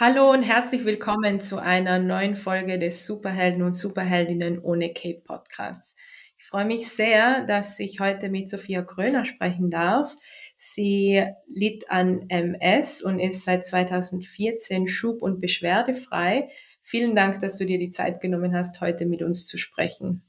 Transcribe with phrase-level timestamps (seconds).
[0.00, 5.96] Hallo und herzlich willkommen zu einer neuen Folge des Superhelden und Superheldinnen ohne Cape Podcasts.
[6.38, 10.14] Ich freue mich sehr, dass ich heute mit Sophia Kröner sprechen darf.
[10.56, 16.48] Sie litt an MS und ist seit 2014 schub- und beschwerdefrei.
[16.80, 20.22] Vielen Dank, dass du dir die Zeit genommen hast, heute mit uns zu sprechen.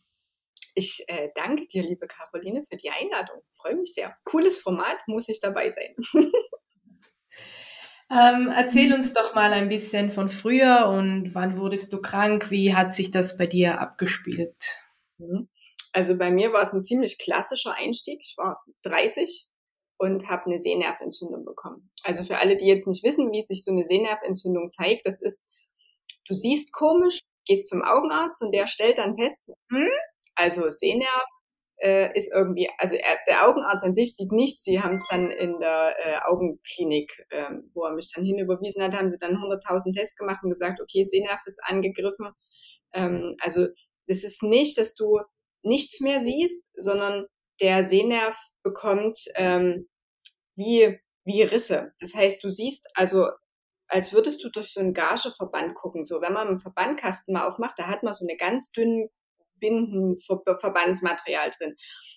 [0.74, 3.38] Ich äh, danke dir, liebe Caroline, für die Einladung.
[3.52, 4.16] Ich freue mich sehr.
[4.24, 5.94] Cooles Format, muss ich dabei sein.
[8.12, 12.50] Ähm, erzähl uns doch mal ein bisschen von früher und wann wurdest du krank?
[12.50, 14.80] Wie hat sich das bei dir abgespielt?
[15.20, 15.48] Mhm.
[15.94, 18.20] Also bei mir war es ein ziemlich klassischer Einstieg.
[18.22, 19.48] Ich war 30
[19.98, 21.92] und habe eine Sehnerventzündung bekommen.
[22.04, 25.50] Also für alle, die jetzt nicht wissen, wie sich so eine Sehnerventzündung zeigt, das ist,
[26.28, 29.90] du siehst komisch, gehst zum Augenarzt und der stellt dann fest, hm,
[30.36, 31.26] also Sehnerv,
[31.82, 34.64] äh, ist irgendwie, also er, der Augenarzt an sich sieht nichts.
[34.64, 38.94] Sie haben es dann in der äh, Augenklinik, äh, wo er mich dann hinüberwiesen hat,
[38.94, 42.32] haben sie dann 100.000 Tests gemacht und gesagt, okay, Sehnerv ist angegriffen.
[42.94, 43.68] Ähm, also
[44.08, 45.20] das ist nicht, dass du
[45.64, 47.28] nichts mehr siehst, sondern
[47.62, 49.90] der Sehnerv bekommt ähm,
[50.56, 51.94] wie, wie Risse.
[52.00, 53.28] Das heißt, du siehst also
[53.90, 56.06] als würdest du durch so einen Gageverband gucken.
[56.06, 59.10] So, wenn man einen Verbandkasten mal aufmacht, da hat man so eine ganz dünnen
[59.60, 61.76] Bindenverbandsmaterial drin.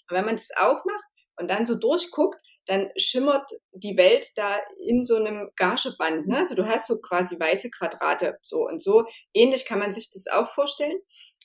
[0.08, 1.04] Und wenn man das aufmacht
[1.36, 6.28] und dann so durchguckt, dann schimmert die Welt da in so einem Gageband.
[6.28, 6.38] Ne?
[6.38, 8.38] Also du hast so quasi weiße Quadrate.
[8.42, 10.98] So und so ähnlich kann man sich das auch vorstellen.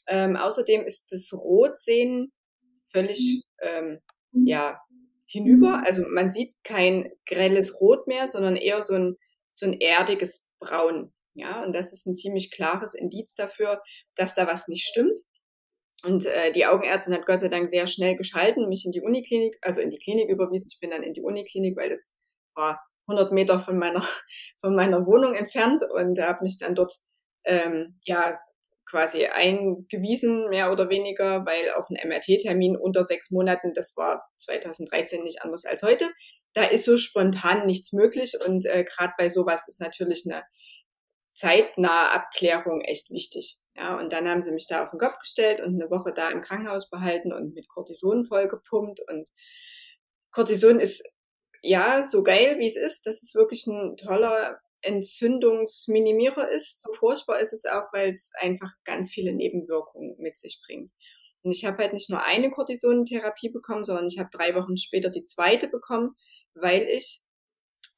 [0.08, 2.32] Ähm, außerdem ist das Rotsehen
[2.92, 4.00] völlig ähm,
[4.32, 4.80] ja
[5.26, 5.82] hinüber.
[5.86, 9.18] Also man sieht kein grelles Rot mehr, sondern eher so ein
[9.58, 11.12] so ein erdiges Braun.
[11.34, 13.82] Ja, und das ist ein ziemlich klares Indiz dafür,
[14.16, 15.20] dass da was nicht stimmt.
[16.04, 19.58] Und äh, die Augenärztin hat Gott sei Dank sehr schnell geschalten, mich in die Uniklinik,
[19.62, 20.70] also in die Klinik überwiesen.
[20.72, 22.16] Ich bin dann in die Uniklinik, weil das
[22.54, 24.06] war 100 Meter von meiner
[24.62, 26.94] von meiner Wohnung entfernt und habe mich dann dort
[27.46, 28.38] ähm, ja
[28.90, 35.24] quasi eingewiesen, mehr oder weniger, weil auch ein MRT-Termin unter sechs Monaten, das war 2013
[35.24, 36.10] nicht anders als heute.
[36.54, 40.44] Da ist so spontan nichts möglich und äh, gerade bei sowas ist natürlich eine
[41.38, 43.60] zeitnahe Abklärung echt wichtig.
[43.76, 46.30] Ja, und dann haben sie mich da auf den Kopf gestellt und eine Woche da
[46.30, 49.02] im Krankenhaus behalten und mit Cortison vollgepumpt.
[49.08, 49.30] Und
[50.32, 51.08] Cortison ist
[51.62, 53.06] ja so geil, wie es ist.
[53.06, 56.82] Das ist wirklich ein toller Entzündungsminimierer ist.
[56.82, 60.92] So furchtbar ist es auch, weil es einfach ganz viele Nebenwirkungen mit sich bringt.
[61.44, 65.12] Und ich habe halt nicht nur eine Cortisonentherapie bekommen, sondern ich habe drei Wochen später
[65.12, 66.16] die zweite bekommen,
[66.56, 67.22] weil ich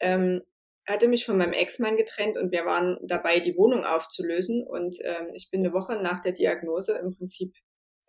[0.02, 0.42] ähm,
[0.90, 4.66] hatte mich von meinem Ex-Mann getrennt und wir waren dabei, die Wohnung aufzulösen.
[4.68, 7.56] Und ähm, ich bin eine Woche nach der Diagnose im Prinzip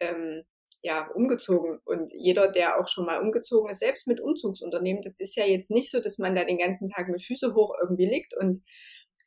[0.00, 0.42] ähm,
[0.82, 1.78] ja umgezogen.
[1.84, 5.70] Und jeder, der auch schon mal umgezogen ist, selbst mit Umzugsunternehmen, das ist ja jetzt
[5.70, 8.58] nicht so, dass man da den ganzen Tag mit Füße hoch irgendwie liegt und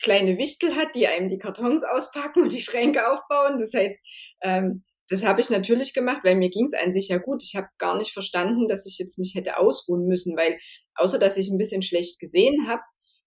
[0.02, 3.58] kleine Wichtel hat, die einem die Kartons auspacken und die Schränke aufbauen.
[3.58, 3.98] Das heißt,
[4.42, 7.44] ähm, das habe ich natürlich gemacht, weil mir ging es an sich ja gut.
[7.44, 10.58] Ich habe gar nicht verstanden, dass ich jetzt mich hätte ausruhen müssen, weil
[10.96, 12.82] außer dass ich ein bisschen schlecht gesehen habe,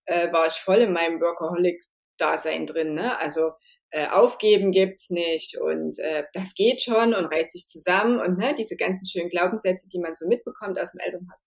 [0.06, 2.94] äh, war ich voll in meinem Workaholic-Dasein drin.
[2.94, 3.18] Ne?
[3.20, 3.52] Also
[3.90, 8.54] äh, aufgeben gibt's nicht und äh, das geht schon und reißt sich zusammen und ne,
[8.54, 11.46] diese ganzen schönen Glaubenssätze, die man so mitbekommt aus dem Elternhaus,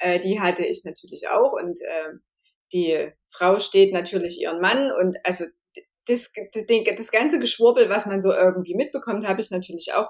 [0.00, 2.18] äh, die hatte ich natürlich auch und äh,
[2.72, 5.44] die Frau steht natürlich ihren Mann und also
[6.06, 6.32] das,
[6.96, 10.08] das, ganze Geschwurbel, was man so irgendwie mitbekommt, habe ich natürlich auch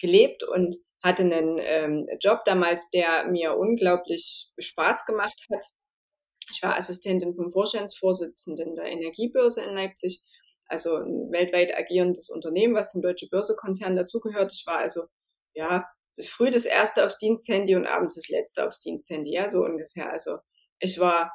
[0.00, 5.64] gelebt und hatte einen ähm, Job damals, der mir unglaublich Spaß gemacht hat.
[6.52, 10.20] Ich war Assistentin vom Vorstandsvorsitzenden der Energiebörse in Leipzig,
[10.66, 14.52] also ein weltweit agierendes Unternehmen, was zum Deutsche Börsekonzern dazugehört.
[14.52, 15.04] Ich war also,
[15.54, 15.84] ja,
[16.28, 20.10] früh das erste aufs Diensthandy und abends das letzte aufs Diensthandy, ja, so ungefähr.
[20.10, 20.38] Also
[20.78, 21.32] ich war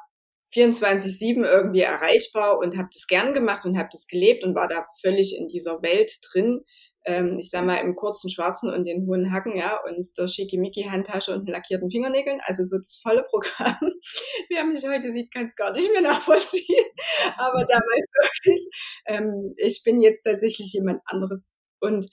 [0.54, 4.84] 24-7 irgendwie erreichbar und habe das gern gemacht und habe das gelebt und war da
[5.00, 6.64] völlig in dieser Welt drin
[7.06, 11.32] ähm, ich sag mal, im kurzen Schwarzen und den hohen Hacken, ja, und der Schickimicki-Handtasche
[11.32, 13.78] und den lackierten Fingernägeln, also so das volle Programm.
[14.50, 16.86] Wer mich heute sieht, kann es gar nicht mehr nachvollziehen,
[17.38, 18.70] aber damals wirklich,
[19.06, 22.06] ähm, ich bin jetzt tatsächlich jemand anderes und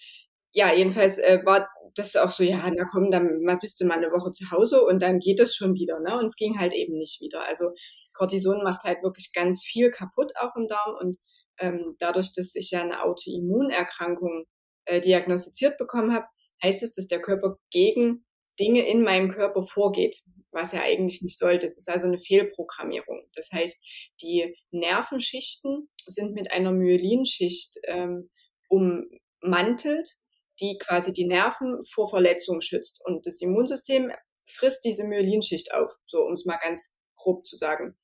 [0.52, 3.98] ja, jedenfalls äh, war das auch so, ja, na komm, dann mal bist du mal
[3.98, 6.18] eine Woche zu Hause und dann geht es schon wieder, ne?
[6.18, 7.48] Und es ging halt eben nicht wieder.
[7.48, 7.72] Also
[8.14, 11.18] Cortison macht halt wirklich ganz viel kaputt auch im Darm und
[11.60, 14.46] ähm, dadurch, dass ich ja eine Autoimmunerkrankung
[14.86, 16.26] äh, diagnostiziert bekommen habe,
[16.64, 18.26] heißt es, dass der Körper gegen
[18.60, 20.16] Dinge in meinem Körper vorgeht,
[20.52, 21.66] was er eigentlich nicht sollte.
[21.66, 23.28] Es ist also eine Fehlprogrammierung.
[23.36, 23.84] Das heißt,
[24.22, 28.30] die Nervenschichten sind mit einer Myelinschicht ähm,
[28.70, 30.08] ummantelt,
[30.62, 33.02] die quasi die Nerven vor Verletzung schützt.
[33.06, 34.12] Und das Immunsystem
[34.46, 37.96] frisst diese Myelinschicht auf, so um es mal ganz grob zu sagen.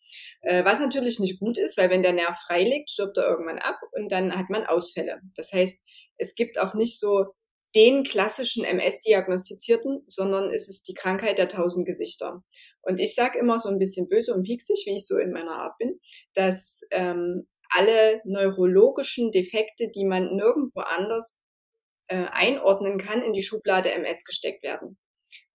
[0.42, 3.60] Äh, was natürlich nicht gut ist, weil wenn der Nerv frei liegt, stirbt er irgendwann
[3.60, 5.20] ab und dann hat man Ausfälle.
[5.36, 5.84] Das heißt,
[6.20, 7.34] es gibt auch nicht so
[7.76, 12.44] den klassischen MS-Diagnostizierten, sondern es ist die Krankheit der tausend Gesichter.
[12.82, 15.52] Und ich sage immer so ein bisschen böse und pieksig, wie ich so in meiner
[15.52, 16.00] Art bin,
[16.34, 21.44] dass ähm, alle neurologischen Defekte, die man nirgendwo anders
[22.08, 24.98] äh, einordnen kann, in die Schublade MS gesteckt werden.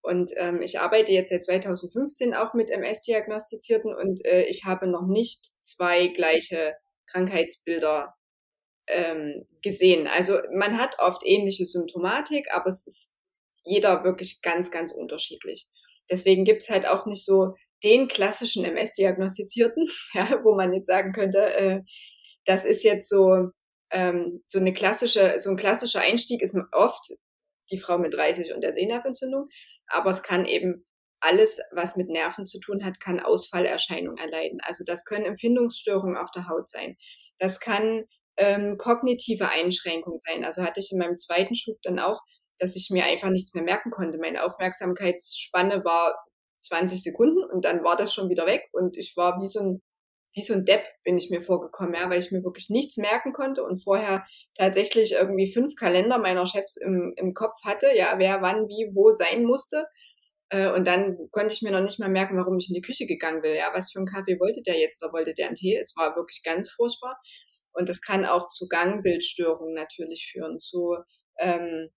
[0.03, 5.07] Und ähm, ich arbeite jetzt seit 2015 auch mit MS-Diagnostizierten und äh, ich habe noch
[5.09, 6.75] nicht zwei gleiche
[7.07, 8.15] Krankheitsbilder
[8.89, 10.07] ähm, gesehen.
[10.09, 13.17] Also man hat oft ähnliche Symptomatik, aber es ist
[13.65, 15.69] jeder wirklich ganz, ganz unterschiedlich.
[16.11, 21.55] Deswegen gibt's halt auch nicht so den klassischen MS-Diagnostizierten, ja, wo man jetzt sagen könnte,
[21.55, 21.81] äh,
[22.45, 23.51] das ist jetzt so
[23.91, 27.07] ähm, so eine klassische, so ein klassischer Einstieg ist oft
[27.71, 29.47] die Frau mit 30 und der Sehnerventzündung,
[29.87, 30.85] aber es kann eben
[31.21, 34.59] alles, was mit Nerven zu tun hat, kann Ausfallerscheinungen erleiden.
[34.63, 36.97] Also das können Empfindungsstörungen auf der Haut sein.
[37.39, 38.05] Das kann
[38.37, 40.45] ähm, kognitive Einschränkungen sein.
[40.45, 42.21] Also hatte ich in meinem zweiten Schub dann auch,
[42.59, 44.19] dass ich mir einfach nichts mehr merken konnte.
[44.19, 46.15] Meine Aufmerksamkeitsspanne war
[46.63, 49.83] 20 Sekunden und dann war das schon wieder weg und ich war wie so ein
[50.35, 53.33] wie so ein Depp bin ich mir vorgekommen, ja, weil ich mir wirklich nichts merken
[53.33, 54.27] konnte und vorher
[54.57, 59.13] tatsächlich irgendwie fünf Kalender meiner Chefs im, im Kopf hatte, ja, wer wann wie wo
[59.13, 59.87] sein musste.
[60.51, 63.07] Äh, und dann konnte ich mir noch nicht mal merken, warum ich in die Küche
[63.07, 63.55] gegangen will.
[63.55, 65.77] Ja, was für einen Kaffee wollte der jetzt oder wollte der einen Tee?
[65.77, 67.17] Es war wirklich ganz furchtbar.
[67.75, 70.97] Und das kann auch zu Gangbildstörungen natürlich führen, zu
[71.39, 71.91] ähm,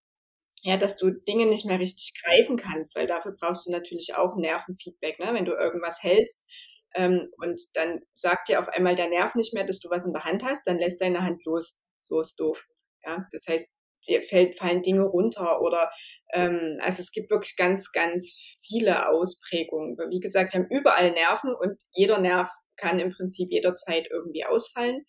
[0.64, 4.36] ja, dass du Dinge nicht mehr richtig greifen kannst, weil dafür brauchst du natürlich auch
[4.36, 5.20] Nervenfeedback.
[5.20, 5.34] Ne?
[5.34, 6.50] Wenn du irgendwas hältst,
[6.96, 10.14] ähm, und dann sagt dir auf einmal der Nerv nicht mehr, dass du was in
[10.14, 11.80] der Hand hast, dann lässt deine Hand los.
[12.00, 12.66] So ist doof.
[13.06, 13.76] Ja, das heißt,
[14.08, 15.92] dir fällt, fallen Dinge runter oder
[16.34, 19.98] ähm, also es gibt wirklich ganz, ganz viele Ausprägungen.
[20.10, 25.06] Wie gesagt, wir haben überall Nerven und jeder Nerv kann im Prinzip jederzeit irgendwie ausfallen.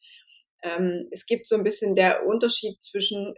[0.63, 3.35] Ähm, es gibt so ein bisschen der Unterschied zwischen,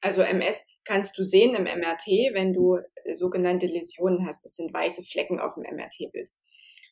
[0.00, 2.78] also MS kannst du sehen im MRT, wenn du
[3.14, 4.44] sogenannte Läsionen hast.
[4.44, 6.30] Das sind weiße Flecken auf dem MRT-Bild.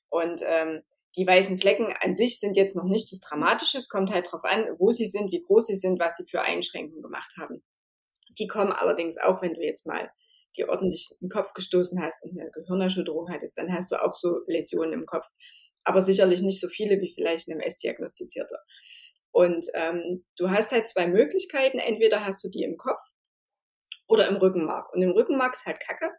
[0.08, 0.82] Und ähm,
[1.16, 3.78] die weißen Flecken an sich sind jetzt noch nicht das Dramatische.
[3.78, 6.42] Es kommt halt darauf an, wo sie sind, wie groß sie sind, was sie für
[6.42, 7.62] Einschränkungen gemacht haben.
[8.38, 10.10] Die kommen allerdings auch, wenn du jetzt mal
[10.56, 14.40] dir ordentlich den Kopf gestoßen hast und eine Gehirnerschütterung hattest, dann hast du auch so
[14.46, 15.26] Läsionen im Kopf.
[15.84, 18.58] Aber sicherlich nicht so viele wie vielleicht ein MS-Diagnostizierter.
[19.34, 21.80] Und ähm, du hast halt zwei Möglichkeiten.
[21.80, 23.00] Entweder hast du die im Kopf
[24.06, 24.94] oder im Rückenmark.
[24.94, 26.12] Und im Rückenmark ist halt Kacke,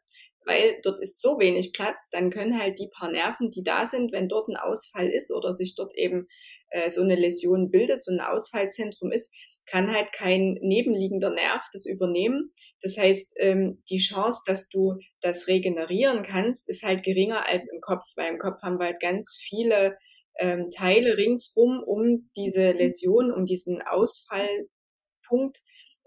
[0.45, 4.11] weil dort ist so wenig Platz, dann können halt die paar Nerven, die da sind,
[4.11, 6.27] wenn dort ein Ausfall ist oder sich dort eben
[6.71, 9.33] äh, so eine Läsion bildet, so ein Ausfallzentrum ist,
[9.65, 12.51] kann halt kein nebenliegender Nerv das übernehmen.
[12.81, 17.79] Das heißt, ähm, die Chance, dass du das regenerieren kannst, ist halt geringer als im
[17.79, 19.97] Kopf, weil im Kopf haben wir halt ganz viele
[20.39, 25.59] ähm, Teile ringsrum um diese Läsion, um diesen Ausfallpunkt,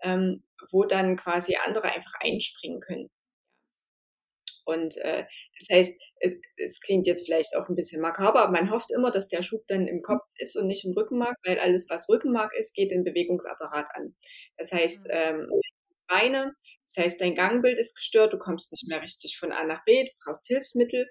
[0.02, 3.08] ähm, wo dann quasi andere einfach einspringen können.
[4.64, 5.24] Und äh,
[5.58, 9.10] das heißt, es, es klingt jetzt vielleicht auch ein bisschen makaber, aber man hofft immer,
[9.10, 12.52] dass der Schub dann im Kopf ist und nicht im Rückenmark, weil alles, was Rückenmark
[12.54, 14.14] ist, geht den Bewegungsapparat an.
[14.58, 15.14] Das heißt, mhm.
[15.14, 15.60] ähm,
[16.08, 16.54] Beine.
[16.88, 20.04] Das heißt, dein Gangbild ist gestört, du kommst nicht mehr richtig von A nach B,
[20.04, 21.06] du brauchst Hilfsmittel.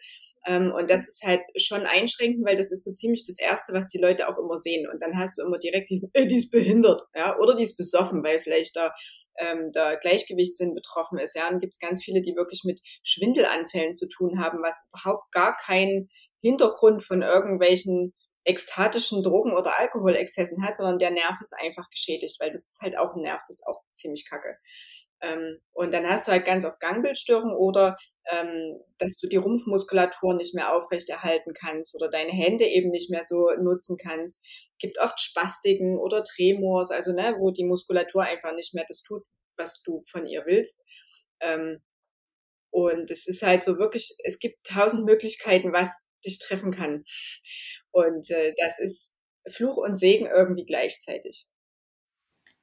[0.47, 3.87] Ähm, und das ist halt schon einschränkend, weil das ist so ziemlich das Erste, was
[3.87, 4.89] die Leute auch immer sehen.
[4.91, 7.77] Und dann hast du immer direkt diesen, äh, die ist behindert, ja, oder die ist
[7.77, 8.91] besoffen, weil vielleicht da
[9.37, 11.35] ähm, der Gleichgewichtssinn betroffen ist.
[11.35, 15.31] Ja, und gibt es ganz viele, die wirklich mit Schwindelanfällen zu tun haben, was überhaupt
[15.31, 16.09] gar keinen
[16.41, 18.13] Hintergrund von irgendwelchen
[18.45, 22.97] ekstatischen Drogen- oder Alkoholexzessen hat, sondern der Nerv ist einfach geschädigt, weil das ist halt
[22.97, 24.57] auch ein Nerv, das ist auch ziemlich kacke.
[25.21, 27.97] Ähm, und dann hast du halt ganz oft Gangbildstörungen oder
[28.29, 33.23] ähm, dass du die Rumpfmuskulatur nicht mehr aufrechterhalten kannst oder deine Hände eben nicht mehr
[33.23, 34.45] so nutzen kannst.
[34.79, 39.23] Gibt oft Spastiken oder Tremors, also ne, wo die Muskulatur einfach nicht mehr das tut,
[39.57, 40.83] was du von ihr willst.
[41.39, 41.81] Ähm,
[42.69, 47.03] und es ist halt so wirklich, es gibt tausend Möglichkeiten, was dich treffen kann.
[47.91, 49.15] Und äh, das ist
[49.49, 51.47] Fluch und Segen irgendwie gleichzeitig.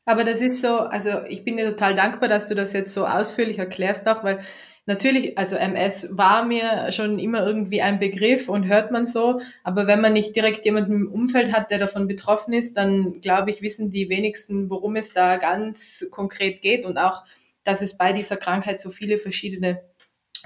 [0.07, 3.07] Aber das ist so, also ich bin dir total dankbar, dass du das jetzt so
[3.07, 4.41] ausführlich erklärst auch, weil
[4.85, 9.87] natürlich, also MS war mir schon immer irgendwie ein Begriff und hört man so, aber
[9.87, 13.63] wenn man nicht direkt jemanden im Umfeld hat, der davon betroffen ist, dann glaube ich,
[13.63, 17.25] wissen die wenigsten, worum es da ganz konkret geht und auch,
[17.63, 19.81] dass es bei dieser Krankheit so viele verschiedene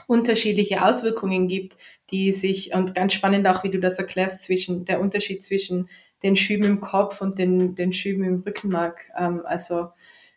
[0.06, 1.76] unterschiedliche Auswirkungen gibt,
[2.12, 5.88] die sich, und ganz spannend auch, wie du das erklärst, zwischen der Unterschied zwischen
[6.22, 9.10] den Schüben im Kopf und den, den Schüben im Rückenmark.
[9.16, 9.88] Ähm, also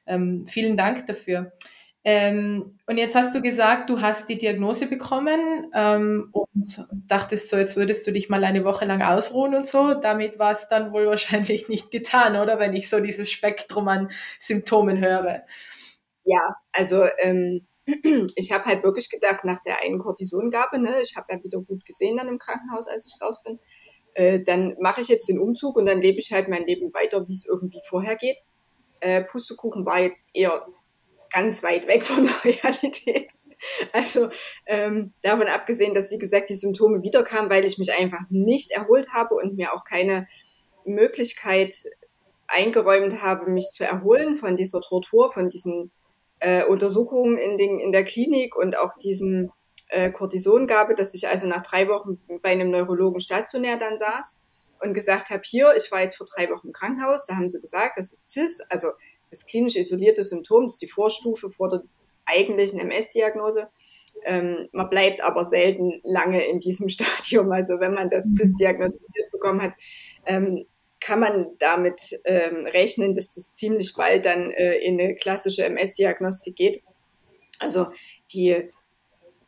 [0.06, 1.52] ähm, vielen Dank dafür.
[2.04, 7.58] Ähm, und jetzt hast du gesagt, du hast die Diagnose bekommen ähm, und dachtest so,
[7.58, 9.94] jetzt würdest du dich mal eine Woche lang ausruhen und so.
[9.94, 12.58] Damit war es dann wohl wahrscheinlich nicht getan, oder?
[12.58, 14.10] Wenn ich so dieses Spektrum an
[14.40, 15.44] Symptomen höre.
[16.24, 17.68] Ja, also ähm,
[18.36, 21.86] ich habe halt wirklich gedacht, nach der einen Cortisongabe, ne, ich habe ja wieder gut
[21.86, 23.60] gesehen dann im Krankenhaus, als ich raus bin,
[24.13, 27.27] äh, dann mache ich jetzt den Umzug und dann lebe ich halt mein Leben weiter,
[27.27, 28.38] wie es irgendwie vorher geht.
[29.00, 30.65] Äh, Pustekuchen war jetzt eher
[31.32, 33.32] ganz weit weg von der Realität.
[33.94, 34.30] Also
[34.65, 39.10] ähm, davon abgesehen, dass wie gesagt die Symptome wiederkamen, weil ich mich einfach nicht erholt
[39.10, 40.27] habe und mir auch keine
[40.84, 41.75] Möglichkeit
[42.48, 45.91] eingeräumt habe, mich zu erholen von dieser Tortur, von diesen
[46.39, 49.51] äh, Untersuchungen in, den, in der Klinik und auch diesem
[49.91, 54.41] äh, Cortisongabe, dass ich also nach drei Wochen bei einem Neurologen stationär dann saß
[54.81, 57.62] und gesagt habe, hier, ich war jetzt vor drei Wochen im Krankenhaus, da haben sie
[57.62, 58.89] gesagt, das ist CIS, also
[59.29, 61.83] das klinisch isolierte Symptom, das ist die Vorstufe vor der
[62.25, 63.69] eigentlichen MS-Diagnose.
[64.25, 67.51] Ähm, man bleibt aber selten lange in diesem Stadium.
[67.51, 69.74] Also wenn man das CIS diagnostiziert bekommen hat,
[70.25, 70.65] ähm,
[71.00, 76.55] kann man damit ähm, rechnen, dass das ziemlich bald dann äh, in eine klassische MS-Diagnostik
[76.55, 76.83] geht.
[77.60, 77.88] Also
[78.33, 78.69] die,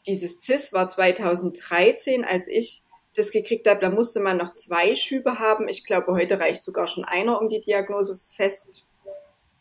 [0.05, 2.83] dieses CIS war 2013, als ich
[3.15, 5.67] das gekriegt habe, da musste man noch zwei Schübe haben.
[5.67, 8.85] Ich glaube, heute reicht sogar schon einer, um die Diagnose fest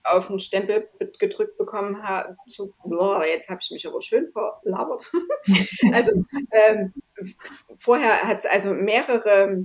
[0.04, 5.12] auf den Stempel gedrückt bekommen habe, zu, boah, jetzt habe ich mich aber schön verlabert.
[5.92, 6.92] also ähm,
[7.76, 9.64] vorher hat es also mehrere,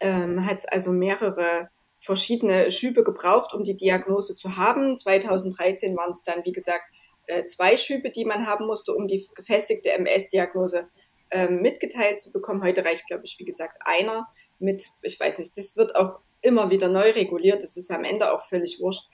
[0.00, 4.98] ähm, hat es also mehrere verschiedene Schübe gebraucht, um die Diagnose zu haben.
[4.98, 6.84] 2013 waren es dann, wie gesagt,
[7.28, 10.88] äh, zwei Schübe, die man haben musste, um die gefestigte MS-Diagnose
[11.30, 12.62] ähm, mitgeteilt zu bekommen.
[12.62, 14.26] Heute reicht, glaube ich, wie gesagt, einer
[14.58, 17.62] mit, ich weiß nicht, das wird auch immer wieder neu reguliert.
[17.62, 19.10] Das ist am Ende auch völlig wurscht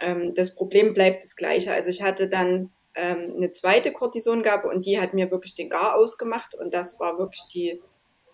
[0.00, 1.72] ähm, das Problem bleibt das gleiche.
[1.72, 5.96] Also ich hatte dann ähm, eine zweite Cortisongabe und die hat mir wirklich den Gar
[5.96, 7.80] ausgemacht und das war wirklich die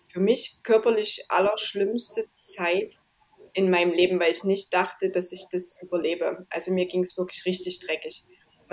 [0.07, 2.93] für mich körperlich allerschlimmste Zeit
[3.53, 6.45] in meinem Leben, weil ich nicht dachte, dass ich das überlebe.
[6.49, 8.23] Also mir ging es wirklich richtig dreckig.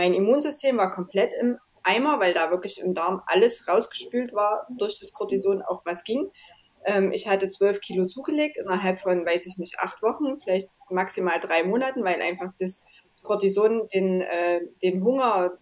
[0.01, 4.99] Mein Immunsystem war komplett im Eimer, weil da wirklich im Darm alles rausgespült war durch
[4.99, 6.31] das Cortison, auch was ging.
[6.87, 11.39] Ähm, ich hatte zwölf Kilo zugelegt innerhalb von, weiß ich nicht, acht Wochen, vielleicht maximal
[11.39, 12.87] drei Monaten, weil einfach das
[13.23, 15.59] Cortison den, äh, den Hunger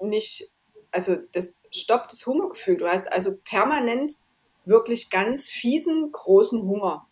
[0.00, 0.54] nicht,
[0.92, 2.76] also das stoppt das Hungergefühl.
[2.76, 4.12] Du hast also permanent
[4.64, 7.08] wirklich ganz fiesen, großen Hunger.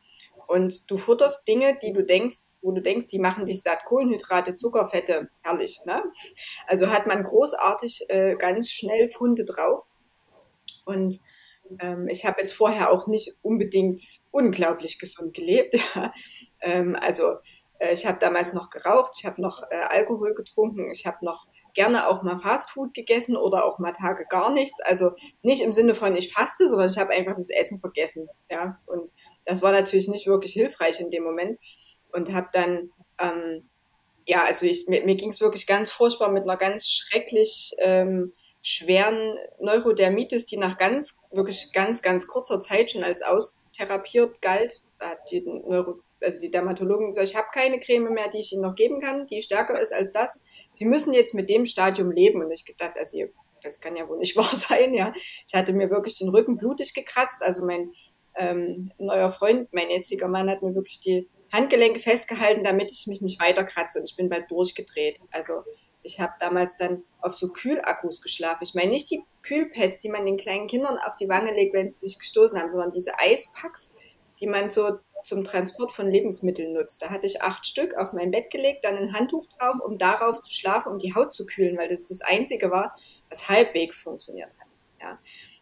[0.51, 3.85] Und du futterst Dinge, die du denkst, wo du denkst, die machen dich satt.
[3.85, 5.83] Kohlenhydrate, Zuckerfette, herrlich.
[5.87, 6.03] Ne?
[6.67, 9.81] Also hat man großartig äh, ganz schnell Funde drauf.
[10.85, 11.21] Und
[11.79, 14.01] ähm, ich habe jetzt vorher auch nicht unbedingt
[14.33, 15.77] unglaublich gesund gelebt.
[16.63, 17.35] ähm, also
[17.79, 21.47] äh, ich habe damals noch geraucht, ich habe noch äh, Alkohol getrunken, ich habe noch
[21.75, 24.81] gerne auch mal Fastfood gegessen oder auch mal Tage gar nichts.
[24.81, 28.29] Also nicht im Sinne von ich faste, sondern ich habe einfach das Essen vergessen.
[28.51, 29.13] Ja, und
[29.45, 31.59] das war natürlich nicht wirklich hilfreich in dem Moment
[32.13, 33.71] und habe dann ähm,
[34.27, 38.33] ja, also ich, mir, mir ging es wirklich ganz furchtbar mit einer ganz schrecklich ähm,
[38.63, 44.83] schweren Neurodermitis, die nach ganz, wirklich ganz, ganz kurzer Zeit schon als austherapiert galt.
[45.01, 48.63] Hat die, Neuro, also die Dermatologin gesagt, ich habe keine Creme mehr, die ich Ihnen
[48.63, 50.41] noch geben kann, die stärker ist als das.
[50.73, 52.43] Sie müssen jetzt mit dem Stadium leben.
[52.43, 53.19] Und ich gedacht, also
[53.63, 55.13] das kann ja wohl nicht wahr sein, ja.
[55.47, 57.43] Ich hatte mir wirklich den Rücken blutig gekratzt.
[57.43, 57.93] Also mein
[58.37, 63.21] ähm, neuer Freund, mein jetziger Mann, hat mir wirklich die Handgelenke festgehalten, damit ich mich
[63.21, 63.99] nicht weiter kratze.
[63.99, 65.21] Und ich bin bald durchgedreht.
[65.33, 65.63] Also
[66.03, 68.63] ich habe damals dann auf so Kühlakkus geschlafen.
[68.63, 71.89] Ich meine nicht die Kühlpads, die man den kleinen Kindern auf die Wange legt, wenn
[71.89, 73.97] sie sich gestoßen haben, sondern diese Eispacks,
[74.41, 77.03] die man so zum Transport von Lebensmitteln nutzt.
[77.03, 80.43] Da hatte ich acht Stück auf mein Bett gelegt, dann ein Handtuch drauf, um darauf
[80.43, 82.97] zu schlafen, um die Haut zu kühlen, weil das das Einzige war,
[83.29, 84.70] was halbwegs funktioniert hat.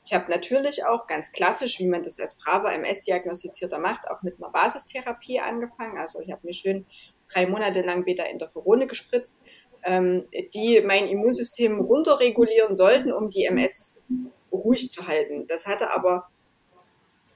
[0.08, 4.38] Ich habe natürlich auch ganz klassisch, wie man das als braver MS-Diagnostizierter macht, auch mit
[4.38, 5.98] einer Basistherapie angefangen.
[5.98, 6.86] Also ich habe mir schön
[7.30, 9.42] drei Monate lang Beta-Interferone gespritzt,
[9.84, 10.24] ähm,
[10.54, 14.02] die mein Immunsystem runterregulieren sollten, um die MS
[14.50, 15.46] ruhig zu halten.
[15.46, 16.30] Das hatte aber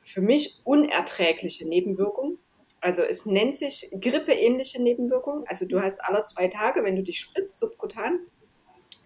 [0.03, 2.39] für mich unerträgliche Nebenwirkungen.
[2.81, 5.45] Also es nennt sich grippeähnliche Nebenwirkungen.
[5.47, 8.21] Also du hast alle zwei Tage, wenn du dich spritzt, subkutan,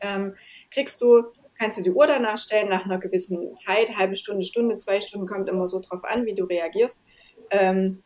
[0.02, 0.37] ähm,
[0.70, 1.25] kriegst du,
[1.58, 5.26] kannst du die Uhr danach stellen, nach einer gewissen Zeit, halbe Stunde, Stunde, zwei Stunden,
[5.26, 7.06] kommt immer so drauf an, wie du reagierst.
[7.50, 8.02] Ähm,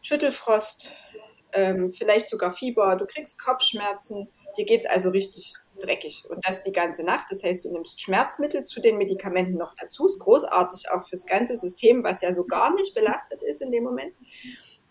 [0.00, 0.96] Schüttelfrost,
[1.52, 6.72] ähm, vielleicht sogar Fieber, du kriegst Kopfschmerzen, Dir geht's also richtig dreckig und das die
[6.72, 7.26] ganze Nacht.
[7.30, 10.06] Das heißt, du nimmst Schmerzmittel zu den Medikamenten noch dazu.
[10.06, 13.84] Ist großartig auch fürs ganze System, was ja so gar nicht belastet ist in dem
[13.84, 14.12] Moment.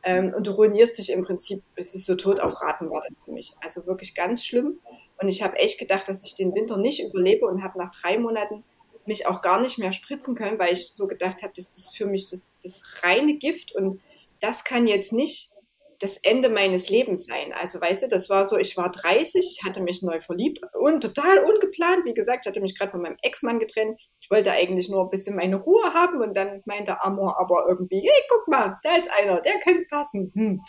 [0.04, 3.20] Ähm, und du ruinierst dich im Prinzip, es ist so tot auf Raten war das
[3.24, 3.54] für mich.
[3.62, 4.80] Also wirklich ganz schlimm.
[5.22, 8.18] Und ich habe echt gedacht, dass ich den Winter nicht überlebe und habe nach drei
[8.18, 8.64] Monaten
[9.06, 12.06] mich auch gar nicht mehr spritzen können, weil ich so gedacht habe, das ist für
[12.06, 13.98] mich das, das reine Gift und
[14.40, 15.52] das kann jetzt nicht
[16.00, 17.54] das Ende meines Lebens sein.
[17.54, 21.02] Also weißt du, das war so, ich war 30, ich hatte mich neu verliebt und
[21.02, 22.06] total ungeplant.
[22.06, 24.00] Wie gesagt, ich hatte mich gerade von meinem Ex-Mann getrennt.
[24.20, 28.00] Ich wollte eigentlich nur ein bisschen meine Ruhe haben und dann meinte Amor aber irgendwie,
[28.00, 30.32] hey, guck mal, da ist einer, der könnte passen.
[30.34, 30.62] Hm.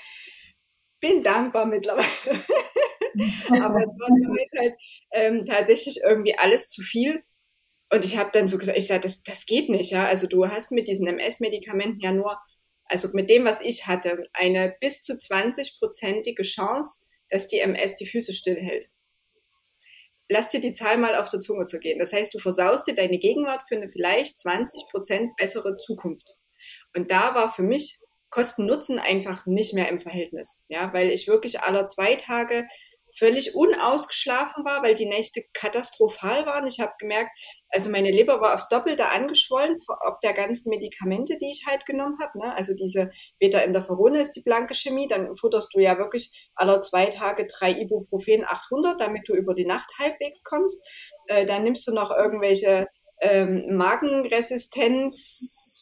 [1.02, 2.06] Bin dankbar mittlerweile.
[3.62, 4.74] aber es war damals halt
[5.12, 7.22] ähm, tatsächlich irgendwie alles zu viel.
[7.92, 10.06] Und ich habe dann so gesagt, ich sage, das, das geht nicht, ja.
[10.06, 12.38] Also du hast mit diesen MS-Medikamenten ja nur
[12.92, 18.06] also mit dem, was ich hatte, eine bis zu 20-prozentige Chance, dass die MS die
[18.06, 18.86] Füße stillhält.
[20.28, 21.98] Lass dir die Zahl mal auf der Zunge zu gehen.
[21.98, 26.38] Das heißt, du versaust dir deine Gegenwart für eine vielleicht 20 Prozent bessere Zukunft.
[26.94, 27.98] Und da war für mich
[28.32, 30.64] Kosten-Nutzen einfach nicht mehr im Verhältnis.
[30.68, 32.66] Ja, weil ich wirklich aller zwei Tage
[33.14, 36.66] völlig unausgeschlafen war, weil die Nächte katastrophal waren.
[36.66, 37.30] Ich habe gemerkt,
[37.68, 42.16] also meine Leber war aufs Doppelte angeschwollen, ob der ganzen Medikamente, die ich halt genommen
[42.20, 42.38] habe.
[42.38, 42.54] Ne?
[42.56, 45.08] Also diese Beta-Interferone ist die blanke Chemie.
[45.08, 49.66] Dann futterst du ja wirklich aller zwei Tage drei Ibuprofen 800, damit du über die
[49.66, 50.82] Nacht halbwegs kommst.
[51.26, 52.86] Äh, dann nimmst du noch irgendwelche
[53.20, 55.81] ähm, Magenresistenz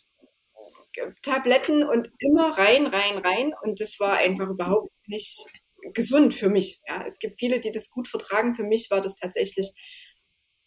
[1.23, 3.53] Tabletten und immer rein, rein, rein.
[3.63, 5.47] Und das war einfach überhaupt nicht
[5.95, 6.83] gesund für mich.
[6.89, 8.55] Ja, es gibt viele, die das gut vertragen.
[8.55, 9.73] Für mich war das tatsächlich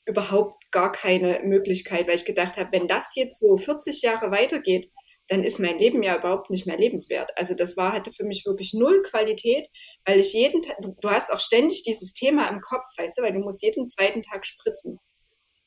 [0.05, 4.87] überhaupt gar keine Möglichkeit, weil ich gedacht habe, wenn das jetzt so 40 Jahre weitergeht,
[5.29, 7.31] dann ist mein Leben ja überhaupt nicht mehr lebenswert.
[7.37, 9.67] Also das war, hatte für mich wirklich null Qualität,
[10.05, 13.31] weil ich jeden Tag, du, hast auch ständig dieses Thema im Kopf, weißt du, weil
[13.31, 14.99] du musst jeden zweiten Tag spritzen.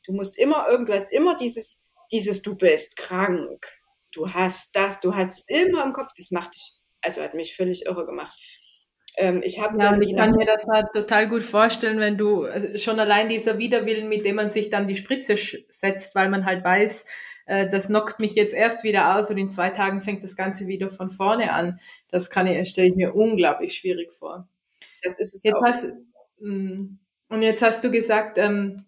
[0.04, 1.82] Du musst immer irgend, du hast immer dieses,
[2.12, 3.66] dieses, du bist krank,
[4.16, 7.54] du hast das, du hast es immer im Kopf, das macht dich, also hat mich
[7.54, 8.37] völlig irre gemacht.
[9.18, 12.44] Ähm, ich habe ja, dann ich kann mir das halt total gut vorstellen, wenn du
[12.44, 15.37] also schon allein dieser Widerwillen, mit dem man sich dann die Spritze
[15.68, 17.06] setzt, weil man halt weiß,
[17.46, 20.66] äh, das knockt mich jetzt erst wieder aus und in zwei Tagen fängt das Ganze
[20.66, 21.78] wieder von vorne an.
[22.08, 24.49] Das kann ich, stelle ich mir unglaublich schwierig vor.
[25.02, 25.64] Das ist es jetzt auch.
[25.64, 25.82] Hast,
[26.40, 28.84] mm, und jetzt hast du gesagt, ähm,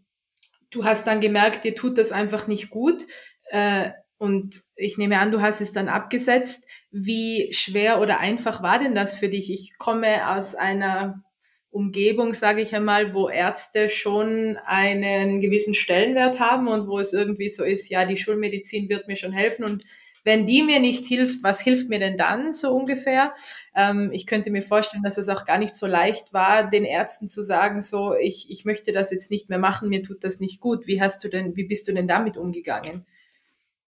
[0.70, 3.06] du hast dann gemerkt, dir tut das einfach nicht gut.
[3.50, 6.66] Äh, und ich nehme an, du hast es dann abgesetzt.
[6.90, 9.52] Wie schwer oder einfach war denn das für dich?
[9.52, 11.22] Ich komme aus einer
[11.70, 17.50] Umgebung, sage ich einmal, wo Ärzte schon einen gewissen Stellenwert haben und wo es irgendwie
[17.50, 19.84] so ist, ja, die Schulmedizin wird mir schon helfen und
[20.24, 23.32] wenn die mir nicht hilft, was hilft mir denn dann so ungefähr?
[23.74, 27.28] Ähm, ich könnte mir vorstellen, dass es auch gar nicht so leicht war, den Ärzten
[27.28, 30.60] zu sagen, so, ich, ich möchte das jetzt nicht mehr machen, mir tut das nicht
[30.60, 30.86] gut.
[30.86, 33.06] Wie hast du denn, wie bist du denn damit umgegangen?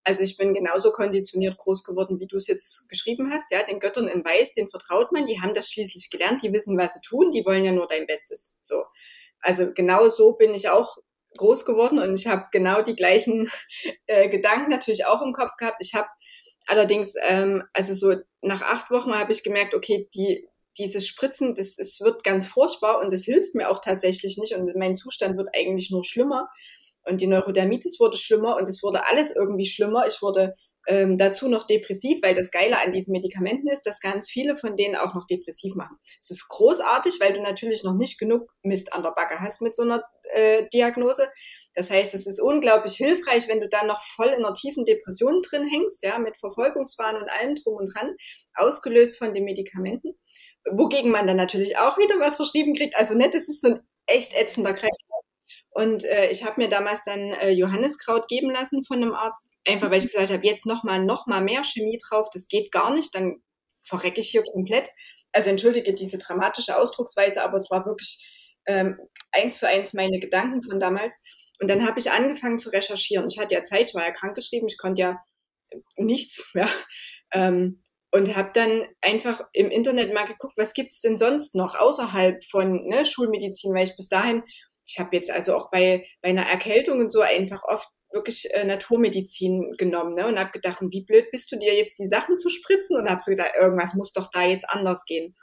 [0.06, 3.52] Also ich bin genauso konditioniert groß geworden, wie du es jetzt geschrieben hast.
[3.52, 5.26] Ja, den Göttern in Weiß, den vertraut man.
[5.26, 6.44] Die haben das schließlich gelernt.
[6.44, 7.32] Die wissen, was sie tun.
[7.32, 8.56] Die wollen ja nur dein Bestes.
[8.62, 8.84] So.
[9.42, 10.98] Also genau so bin ich auch
[11.38, 13.50] groß geworden und ich habe genau die gleichen
[14.06, 15.78] äh, Gedanken natürlich auch im Kopf gehabt.
[15.82, 16.08] Ich habe
[16.68, 21.78] allerdings, ähm, also so nach acht Wochen habe ich gemerkt, okay, die, dieses Spritzen, das,
[21.78, 25.50] es wird ganz furchtbar und es hilft mir auch tatsächlich nicht und mein Zustand wird
[25.56, 26.50] eigentlich nur schlimmer.
[27.08, 30.06] Und die Neurodermitis wurde schlimmer und es wurde alles irgendwie schlimmer.
[30.08, 30.54] Ich wurde
[30.88, 34.76] ähm, dazu noch depressiv, weil das Geile an diesen Medikamenten ist, dass ganz viele von
[34.76, 35.98] denen auch noch depressiv machen.
[36.20, 39.76] Es ist großartig, weil du natürlich noch nicht genug Mist an der Backe hast mit
[39.76, 41.28] so einer äh, Diagnose.
[41.74, 45.42] Das heißt, es ist unglaublich hilfreich, wenn du dann noch voll in einer tiefen Depression
[45.42, 48.16] drin hängst, ja, mit Verfolgungswahn und allem drum und dran,
[48.56, 50.18] ausgelöst von den Medikamenten.
[50.72, 52.96] Wogegen man dann natürlich auch wieder was verschrieben kriegt.
[52.96, 55.15] Also nicht, es ist so ein echt ätzender Kreislauf.
[55.76, 59.92] Und äh, ich habe mir damals dann äh, Johanniskraut geben lassen von einem Arzt, einfach
[59.92, 63.14] weil ich gesagt habe, jetzt nochmal noch mal mehr Chemie drauf, das geht gar nicht,
[63.14, 63.44] dann
[63.84, 64.88] verrecke ich hier komplett.
[65.34, 68.34] Also entschuldige diese dramatische Ausdrucksweise, aber es war wirklich
[68.68, 68.98] ähm,
[69.34, 71.22] eins zu eins meine Gedanken von damals.
[71.60, 73.28] Und dann habe ich angefangen zu recherchieren.
[73.30, 75.18] Ich hatte ja Zeit, ich war ja krankgeschrieben, ich konnte ja
[75.98, 76.70] nichts mehr.
[77.34, 82.46] Ähm, und habe dann einfach im Internet mal geguckt, was gibt's denn sonst noch außerhalb
[82.46, 84.42] von ne, Schulmedizin, weil ich bis dahin
[84.86, 88.64] ich habe jetzt also auch bei, bei einer Erkältung und so einfach oft wirklich äh,
[88.64, 90.28] Naturmedizin genommen ne?
[90.28, 93.22] und habe gedacht, wie blöd bist du dir jetzt die Sachen zu spritzen und habe
[93.22, 95.36] so gedacht, irgendwas muss doch da jetzt anders gehen.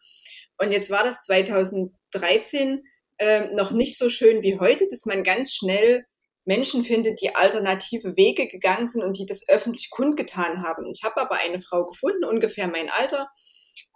[0.58, 2.80] Und jetzt war das 2013
[3.18, 6.04] äh, noch nicht so schön wie heute, dass man ganz schnell
[6.44, 10.86] Menschen findet, die alternative Wege gegangen sind und die das öffentlich kundgetan haben.
[10.90, 13.28] Ich habe aber eine Frau gefunden, ungefähr mein Alter,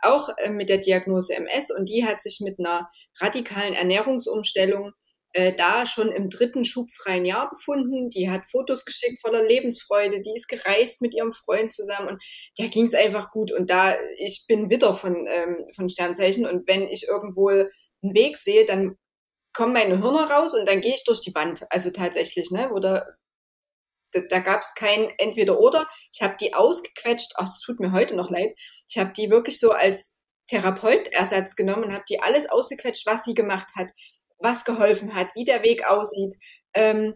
[0.03, 2.89] auch äh, mit der Diagnose MS und die hat sich mit einer
[3.21, 4.93] radikalen Ernährungsumstellung
[5.37, 8.09] äh, da schon im dritten schubfreien Jahr befunden.
[8.09, 10.23] Die hat Fotos geschickt voller Lebensfreude.
[10.23, 12.23] Die ist gereist mit ihrem Freund zusammen und
[12.59, 13.53] der ging es einfach gut.
[13.53, 17.69] Und da, ich bin Witter von, ähm, von Sternzeichen und wenn ich irgendwo einen
[18.03, 18.97] Weg sehe, dann
[19.53, 21.67] kommen meine Hörner raus und dann gehe ich durch die Wand.
[21.69, 22.71] Also tatsächlich, ne?
[22.73, 23.07] Oder
[24.13, 25.87] da, da gab es kein Entweder-Oder.
[26.15, 27.35] Ich habe die ausgequetscht.
[27.37, 28.55] Ach, es tut mir heute noch leid.
[28.89, 33.35] Ich habe die wirklich so als Therapeutersatz genommen und habe die alles ausgequetscht, was sie
[33.35, 33.91] gemacht hat,
[34.39, 36.35] was geholfen hat, wie der Weg aussieht,
[36.75, 37.15] ähm,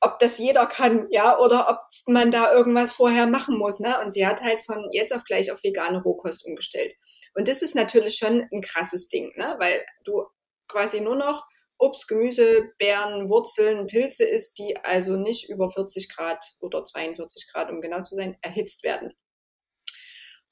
[0.00, 3.98] ob das jeder kann, ja, oder ob man da irgendwas vorher machen muss, ne?
[4.00, 6.94] Und sie hat halt von jetzt auf gleich auf vegane Rohkost umgestellt.
[7.34, 9.56] Und das ist natürlich schon ein krasses Ding, ne?
[9.58, 10.24] Weil du
[10.68, 11.46] quasi nur noch
[11.78, 17.70] Obst, Gemüse, Beeren, Wurzeln, Pilze isst, die also nicht über 40 Grad oder 42 Grad,
[17.70, 19.12] um genau zu sein, erhitzt werden.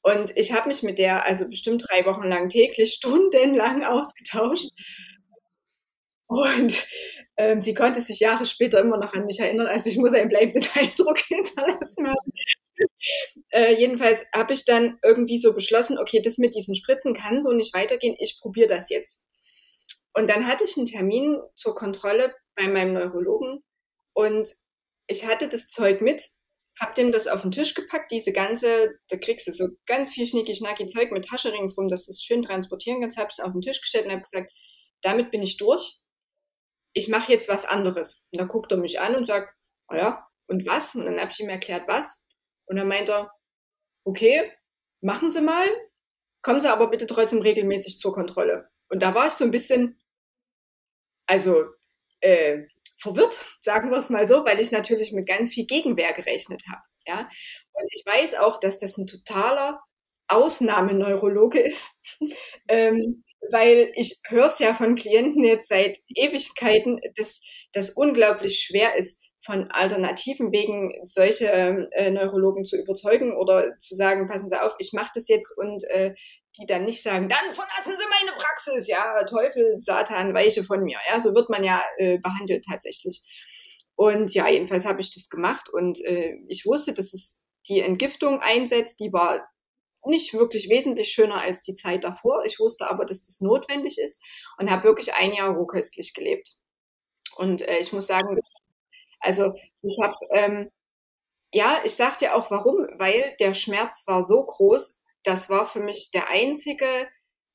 [0.02, 4.70] Und ich habe mich mit der also bestimmt drei Wochen lang täglich stundenlang ausgetauscht.
[6.26, 6.87] Und
[7.37, 9.66] ähm, sie konnte sich Jahre später immer noch an mich erinnern.
[9.66, 12.32] Also ich muss einen bleibenden Eindruck hinterlassen haben.
[13.50, 17.52] äh, jedenfalls habe ich dann irgendwie so beschlossen, okay, das mit diesen Spritzen kann so
[17.52, 18.16] nicht weitergehen.
[18.18, 19.26] Ich probiere das jetzt.
[20.14, 23.62] Und dann hatte ich einen Termin zur Kontrolle bei meinem Neurologen
[24.14, 24.48] und
[25.08, 26.22] ich hatte das Zeug mit
[26.80, 30.26] hab dem das auf den Tisch gepackt, diese ganze, da kriegst du so ganz viel
[30.26, 33.60] schnicki schnacki Zeug mit Tasche ringsrum, dass du es schön transportieren kannst, hab's auf den
[33.60, 34.52] Tisch gestellt und hab gesagt,
[35.02, 35.98] damit bin ich durch.
[36.94, 38.28] Ich mache jetzt was anderes.
[38.33, 39.54] Und dann guckt er mich an und sagt,
[39.88, 40.94] oh ja, und was?
[40.94, 42.26] Und dann hab ich ihm erklärt, was.
[42.66, 43.30] Und dann meint er,
[44.04, 44.50] okay,
[45.00, 45.66] machen Sie mal,
[46.42, 48.70] kommen Sie aber bitte trotzdem regelmäßig zur Kontrolle.
[48.88, 50.00] Und da war ich so ein bisschen,
[51.26, 51.64] also
[52.20, 52.64] äh,
[52.98, 56.83] verwirrt, sagen wir es mal so, weil ich natürlich mit ganz viel Gegenwehr gerechnet habe.
[57.07, 57.28] Ja?
[57.72, 59.83] Und ich weiß auch, dass das ein totaler
[60.28, 62.02] Ausnahmeneurologe ist,
[62.68, 63.16] ähm,
[63.50, 69.22] weil ich höre es ja von Klienten jetzt seit Ewigkeiten, dass das unglaublich schwer ist,
[69.44, 74.92] von alternativen Wegen solche äh, Neurologen zu überzeugen oder zu sagen, passen Sie auf, ich
[74.94, 76.14] mache das jetzt und äh,
[76.58, 80.98] die dann nicht sagen, dann verlassen Sie meine Praxis, ja, Teufel, Satan, weiche von mir.
[81.10, 83.22] Ja, so wird man ja äh, behandelt tatsächlich.
[83.96, 88.40] Und ja, jedenfalls habe ich das gemacht und äh, ich wusste, dass es die Entgiftung
[88.40, 89.46] einsetzt, die war
[90.06, 92.44] nicht wirklich wesentlich schöner als die Zeit davor.
[92.44, 94.22] Ich wusste aber, dass das notwendig ist
[94.58, 96.56] und habe wirklich ein Jahr rohköstlich gelebt.
[97.36, 98.50] Und äh, ich muss sagen, das,
[99.20, 100.70] also ich habe, ähm,
[101.52, 105.80] ja, ich sagte ja auch warum, weil der Schmerz war so groß, das war für
[105.80, 106.86] mich der einzige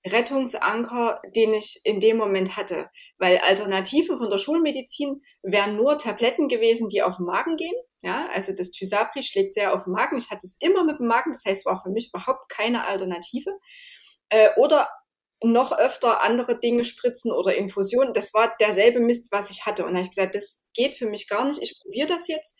[0.05, 2.89] Rettungsanker, den ich in dem Moment hatte.
[3.17, 7.75] Weil Alternativen von der Schulmedizin wären nur Tabletten gewesen, die auf den Magen gehen.
[8.01, 10.17] Ja, also das Tysabri schlägt sehr auf den Magen.
[10.17, 13.51] Ich hatte es immer mit dem Magen, das heißt, war für mich überhaupt keine Alternative.
[14.29, 14.89] Äh, oder
[15.41, 18.13] noch öfter andere Dinge spritzen oder Infusionen.
[18.13, 19.85] Das war derselbe Mist, was ich hatte.
[19.85, 21.61] Und da habe ich gesagt, das geht für mich gar nicht.
[21.61, 22.57] Ich probiere das jetzt.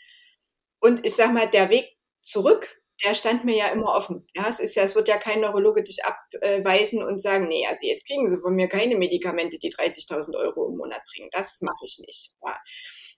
[0.80, 4.28] Und ich sag mal, der Weg zurück der stand mir ja immer offen.
[4.34, 7.88] Ja, es ist ja, es wird ja kein Neurologe dich abweisen und sagen, nee, also
[7.88, 11.30] jetzt kriegen Sie von mir keine Medikamente, die 30.000 Euro im Monat bringen.
[11.32, 12.36] Das mache ich nicht.
[12.46, 12.58] Ja.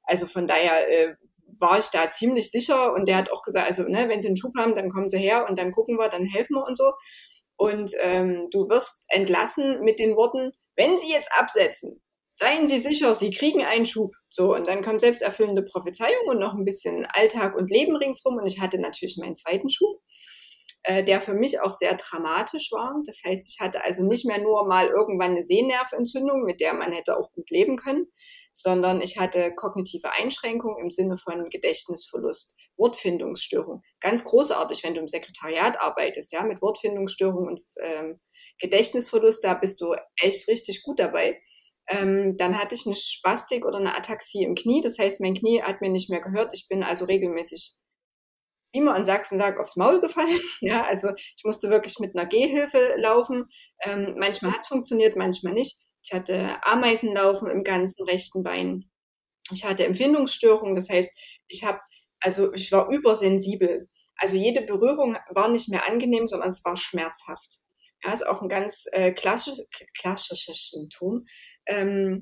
[0.04, 1.16] Also von daher äh,
[1.62, 4.38] war ich da ziemlich sicher und der hat auch gesagt, also ne, wenn Sie einen
[4.38, 6.92] Schub haben, dann kommen Sie her und dann gucken wir, dann helfen wir und so.
[7.56, 13.14] Und ähm, du wirst entlassen mit den Worten, wenn Sie jetzt absetzen, seien Sie sicher,
[13.14, 14.12] Sie kriegen einen Schub.
[14.30, 18.38] So, und dann kommt selbsterfüllende Prophezeiung und noch ein bisschen Alltag und Leben ringsrum.
[18.38, 20.02] Und ich hatte natürlich meinen zweiten Schub,
[20.84, 22.96] äh, der für mich auch sehr dramatisch war.
[23.06, 26.92] Das heißt, ich hatte also nicht mehr nur mal irgendwann eine Sehnerventzündung, mit der man
[26.94, 28.08] hätte auch gut leben können,
[28.52, 33.82] sondern ich hatte kognitive Einschränkungen im Sinne von Gedächtnisverlust, Wortfindungsstörung.
[34.00, 38.20] Ganz großartig, wenn du im Sekretariat arbeitest, ja, mit Wortfindungsstörung und ähm,
[38.60, 41.40] Gedächtnisverlust, da bist du echt richtig gut dabei.
[41.88, 44.82] Ähm, dann hatte ich eine Spastik oder eine Ataxie im Knie.
[44.82, 46.52] Das heißt, mein Knie hat mir nicht mehr gehört.
[46.54, 47.80] Ich bin also regelmäßig,
[48.74, 50.40] wie man in Sachsen sagt, aufs Maul gefallen.
[50.62, 53.46] Ja, also ich musste wirklich mit einer Gehhilfe laufen.
[53.84, 55.78] Ähm, manchmal hat es funktioniert, manchmal nicht.
[56.04, 58.90] Ich hatte Ameisenlaufen im ganzen rechten Bein.
[59.52, 60.76] Ich hatte Empfindungsstörungen.
[60.76, 61.12] Das heißt,
[61.48, 61.80] ich habe,
[62.20, 63.90] also ich war übersensibel.
[64.16, 67.62] Also jede Berührung war nicht mehr angenehm, sondern es war schmerzhaft.
[68.04, 69.60] Ja, ist auch ein ganz äh, klassisch,
[70.00, 71.24] klassisches Symptom,
[71.68, 72.22] ähm,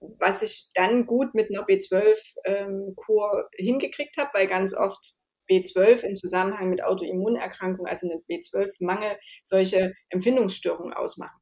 [0.00, 5.18] was ich dann gut mit einer B12-Kur ähm, hingekriegt habe, weil ganz oft
[5.50, 11.38] B12 in Zusammenhang mit Autoimmunerkrankungen, also eine B12-Mangel, solche Empfindungsstörungen ausmachen.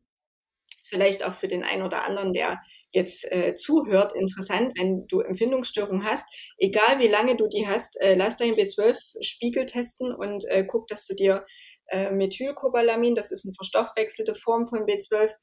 [0.97, 2.59] Vielleicht auch für den einen oder anderen, der
[2.91, 6.25] jetzt äh, zuhört, interessant, wenn du Empfindungsstörungen hast.
[6.57, 11.05] Egal wie lange du die hast, äh, lass deinen B12-Spiegel testen und äh, guck, dass
[11.05, 11.45] du dir
[11.89, 15.35] äh, Methylcobalamin, das ist eine verstoffwechselte Form von B12,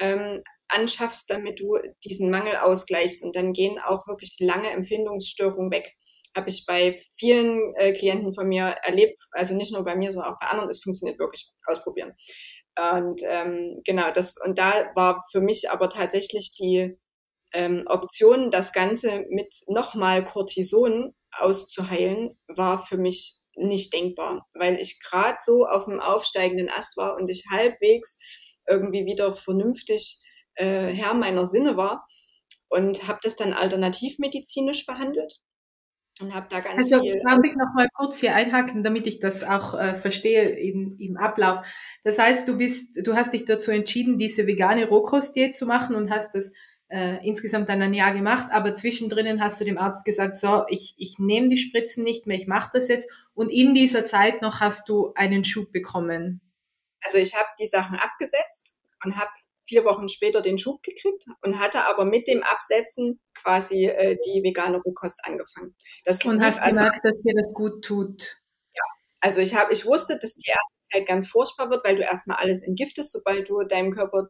[0.00, 3.22] ähm, anschaffst, damit du diesen Mangel ausgleichst.
[3.22, 5.94] Und dann gehen auch wirklich lange Empfindungsstörungen weg.
[6.36, 10.34] Habe ich bei vielen äh, Klienten von mir erlebt, also nicht nur bei mir, sondern
[10.34, 10.68] auch bei anderen.
[10.68, 11.46] Es funktioniert wirklich.
[11.64, 12.12] Ausprobieren.
[12.78, 16.98] Und ähm, genau, das und da war für mich aber tatsächlich die
[17.52, 25.00] ähm, Option, das Ganze mit nochmal Cortison auszuheilen, war für mich nicht denkbar, weil ich
[25.02, 28.18] gerade so auf dem aufsteigenden Ast war und ich halbwegs
[28.68, 30.22] irgendwie wieder vernünftig
[30.56, 32.06] äh, Herr meiner Sinne war
[32.68, 35.40] und habe das dann alternativmedizinisch behandelt
[36.20, 37.20] und habe da ganz also, viel.
[37.26, 41.16] Darf ich noch mal kurz hier einhaken, damit ich das auch äh, verstehe im, im
[41.16, 41.66] Ablauf.
[42.04, 46.10] Das heißt, du bist, du hast dich dazu entschieden, diese vegane Rohkostdiät zu machen und
[46.10, 46.52] hast das
[46.88, 50.94] äh, insgesamt dann ein Jahr gemacht, aber zwischendrin hast du dem Arzt gesagt, so, ich,
[50.98, 53.10] ich nehme die Spritzen nicht mehr, ich mache das jetzt.
[53.34, 56.40] Und in dieser Zeit noch hast du einen Schub bekommen.
[57.04, 59.30] Also ich habe die Sachen abgesetzt und habe
[59.66, 64.42] vier Wochen später den Schub gekriegt und hatte aber mit dem Absetzen quasi äh, die
[64.42, 65.74] vegane Rohkost angefangen.
[66.04, 68.38] Das und hast also, gemerkt, dass dir das gut tut.
[68.72, 68.84] Ja,
[69.20, 72.38] also ich habe, ich wusste, dass die erste Zeit ganz furchtbar wird, weil du erstmal
[72.38, 74.28] alles entgiftest, sobald du deinem Körper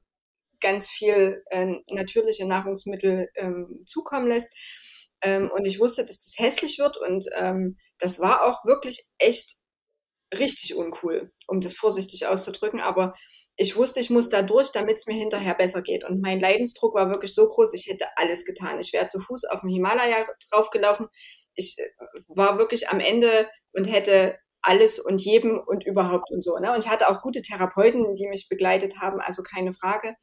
[0.61, 4.57] ganz viel äh, natürliche Nahrungsmittel ähm, zukommen lässt.
[5.23, 9.61] Ähm, und ich wusste, dass das hässlich wird und ähm, das war auch wirklich echt
[10.35, 12.81] richtig uncool, um das vorsichtig auszudrücken.
[12.81, 13.15] Aber
[13.57, 16.05] ich wusste, ich muss da durch, damit es mir hinterher besser geht.
[16.05, 18.81] Und mein Leidensdruck war wirklich so groß, ich hätte alles getan.
[18.81, 21.07] Ich wäre zu Fuß auf dem Himalaya draufgelaufen.
[21.55, 26.59] Ich äh, war wirklich am Ende und hätte alles und jedem und überhaupt und so.
[26.59, 26.73] Ne?
[26.73, 30.15] Und ich hatte auch gute Therapeuten, die mich begleitet haben, also keine Frage.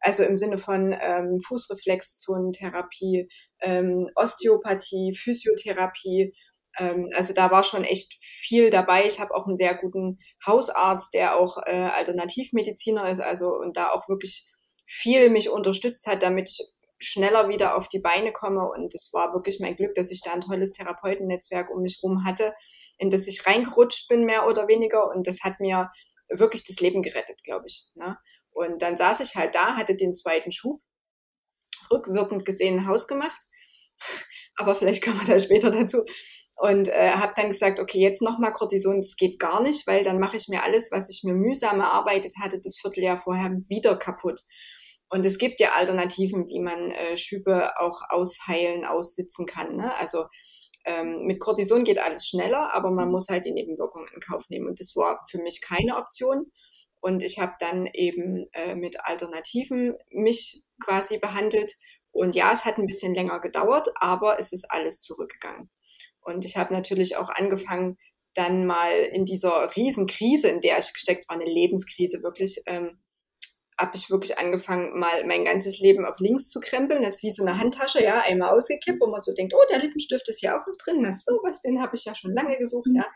[0.00, 3.28] Also im Sinne von ähm, Fußreflexzonentherapie,
[3.60, 6.34] ähm, Osteopathie, Physiotherapie.
[6.78, 8.16] Ähm, also da war schon echt
[8.52, 9.06] viel dabei.
[9.06, 13.92] Ich habe auch einen sehr guten Hausarzt, der auch äh, Alternativmediziner ist, also und da
[13.92, 14.52] auch wirklich
[14.84, 16.60] viel mich unterstützt hat, damit ich
[16.98, 18.68] schneller wieder auf die Beine komme.
[18.70, 22.26] Und es war wirklich mein Glück, dass ich da ein tolles Therapeutennetzwerk um mich rum
[22.26, 22.52] hatte,
[22.98, 25.08] in das ich reingerutscht bin, mehr oder weniger.
[25.08, 25.90] Und das hat mir
[26.28, 27.88] wirklich das Leben gerettet, glaube ich.
[27.94, 28.18] Ne?
[28.50, 30.82] Und dann saß ich halt da, hatte den zweiten Schub,
[31.90, 33.40] rückwirkend gesehen Haus gemacht.
[34.56, 36.04] Aber vielleicht kommen wir da später dazu.
[36.62, 40.20] Und äh, habe dann gesagt, okay, jetzt nochmal Cortison, das geht gar nicht, weil dann
[40.20, 44.40] mache ich mir alles, was ich mir mühsam erarbeitet hatte, das Vierteljahr vorher wieder kaputt.
[45.08, 49.74] Und es gibt ja Alternativen, wie man äh, Schübe auch ausheilen, aussitzen kann.
[49.74, 49.92] Ne?
[49.96, 50.26] Also
[50.84, 54.68] ähm, mit Cortison geht alles schneller, aber man muss halt die Nebenwirkungen in Kauf nehmen.
[54.68, 56.52] Und das war für mich keine Option.
[57.00, 61.72] Und ich habe dann eben äh, mit Alternativen mich quasi behandelt.
[62.12, 65.68] Und ja, es hat ein bisschen länger gedauert, aber es ist alles zurückgegangen.
[66.22, 67.98] Und ich habe natürlich auch angefangen,
[68.34, 72.98] dann mal in dieser Riesenkrise, in der ich gesteckt war, eine Lebenskrise wirklich, ähm,
[73.78, 77.02] habe ich wirklich angefangen, mal mein ganzes Leben auf links zu krempeln.
[77.02, 79.80] Das ist wie so eine Handtasche, ja, einmal ausgekippt, wo man so denkt, oh, der
[79.80, 81.02] Lippenstift ist hier auch noch drin.
[81.02, 83.06] Das ist sowas, den habe ich ja schon lange gesucht, ja.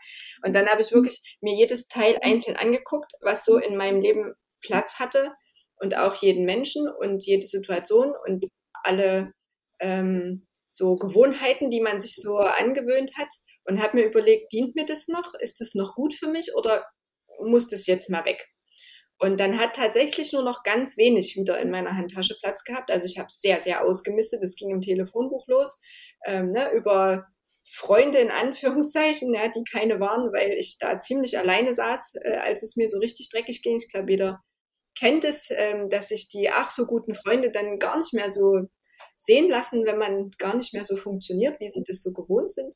[0.45, 4.33] Und dann habe ich wirklich mir jedes Teil einzeln angeguckt, was so in meinem Leben
[4.61, 5.31] Platz hatte
[5.79, 8.47] und auch jeden Menschen und jede Situation und
[8.83, 9.31] alle
[9.79, 13.29] ähm, so Gewohnheiten, die man sich so angewöhnt hat
[13.65, 15.33] und habe mir überlegt, dient mir das noch?
[15.39, 16.85] Ist das noch gut für mich oder
[17.45, 18.47] muss das jetzt mal weg?
[19.19, 22.91] Und dann hat tatsächlich nur noch ganz wenig wieder in meiner Handtasche Platz gehabt.
[22.91, 24.43] Also ich habe sehr, sehr ausgemistet.
[24.43, 25.81] Das ging im Telefonbuch los.
[26.25, 27.27] Ähm, ne, über
[27.65, 32.63] Freunde in Anführungszeichen, ja, die keine waren, weil ich da ziemlich alleine saß, äh, als
[32.63, 33.75] es mir so richtig dreckig ging.
[33.75, 34.43] Ich glaube, jeder
[34.97, 38.67] kennt es, ähm, dass sich die ach so guten Freunde dann gar nicht mehr so
[39.15, 42.73] sehen lassen, wenn man gar nicht mehr so funktioniert, wie sie das so gewohnt sind.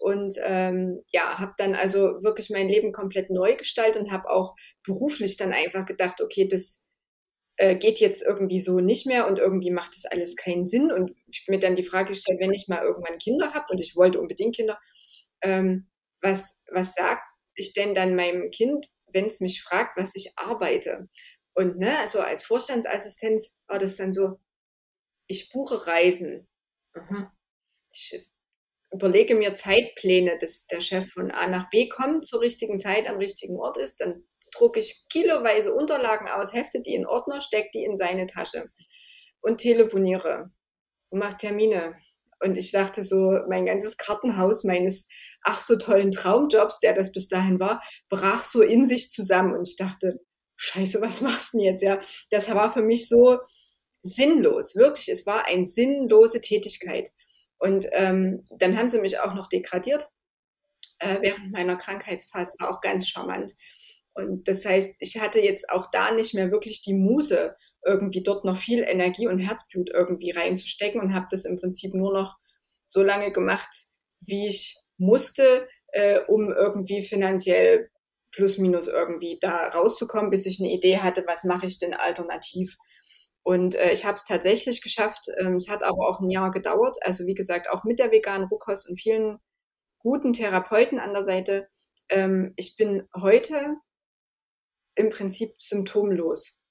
[0.00, 4.54] Und ähm, ja, habe dann also wirklich mein Leben komplett neu gestaltet und habe auch
[4.82, 6.88] beruflich dann einfach gedacht, okay, das
[7.56, 10.90] äh, geht jetzt irgendwie so nicht mehr und irgendwie macht das alles keinen Sinn.
[10.92, 13.96] Und ich mir dann die Frage gestellt, wenn ich mal irgendwann Kinder habe und ich
[13.96, 14.78] wollte unbedingt Kinder,
[15.42, 15.88] ähm,
[16.20, 17.22] was, was sag
[17.54, 21.08] ich denn dann meinem Kind, wenn es mich fragt, was ich arbeite?
[21.54, 24.40] Und ne, also als Vorstandsassistenz war das dann so,
[25.26, 26.48] ich buche Reisen.
[26.94, 27.32] Aha.
[27.90, 28.30] Ich
[28.92, 33.16] überlege mir Zeitpläne, dass der Chef von A nach B kommt, zur richtigen Zeit am
[33.16, 37.84] richtigen Ort ist, dann drucke ich kiloweise Unterlagen aus, hefte die in Ordner, stecke die
[37.84, 38.70] in seine Tasche
[39.40, 40.52] und telefoniere
[41.10, 41.96] und mache Termine.
[42.40, 45.08] Und ich dachte so, mein ganzes Kartenhaus meines
[45.42, 49.54] ach so tollen Traumjobs, der das bis dahin war, brach so in sich zusammen.
[49.54, 50.20] Und ich dachte,
[50.56, 51.82] scheiße, was machst du denn jetzt?
[51.82, 51.98] Ja,
[52.30, 53.38] das war für mich so
[54.04, 55.08] sinnlos, wirklich.
[55.08, 57.10] Es war eine sinnlose Tätigkeit.
[57.58, 60.10] Und ähm, dann haben sie mich auch noch degradiert
[60.98, 63.54] äh, während meiner Krankheitsphase, war auch ganz charmant.
[64.12, 68.44] Und das heißt, ich hatte jetzt auch da nicht mehr wirklich die Muse, irgendwie dort
[68.44, 72.36] noch viel Energie und Herzblut irgendwie reinzustecken und habe das im Prinzip nur noch
[72.86, 73.68] so lange gemacht,
[74.20, 77.90] wie ich musste, äh, um irgendwie finanziell
[78.30, 82.76] plus minus irgendwie da rauszukommen, bis ich eine Idee hatte, was mache ich denn alternativ.
[83.44, 85.26] Und äh, ich habe es tatsächlich geschafft.
[85.38, 86.96] Ähm, es hat aber auch ein Jahr gedauert.
[87.02, 89.38] Also wie gesagt, auch mit der veganen Rohkost und vielen
[89.98, 91.68] guten Therapeuten an der Seite.
[92.08, 93.76] Ähm, ich bin heute
[94.94, 96.66] im Prinzip symptomlos.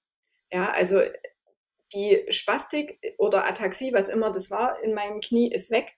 [0.52, 1.00] Ja, also
[1.94, 5.96] die Spastik oder Ataxie, was immer das war, in meinem Knie ist weg.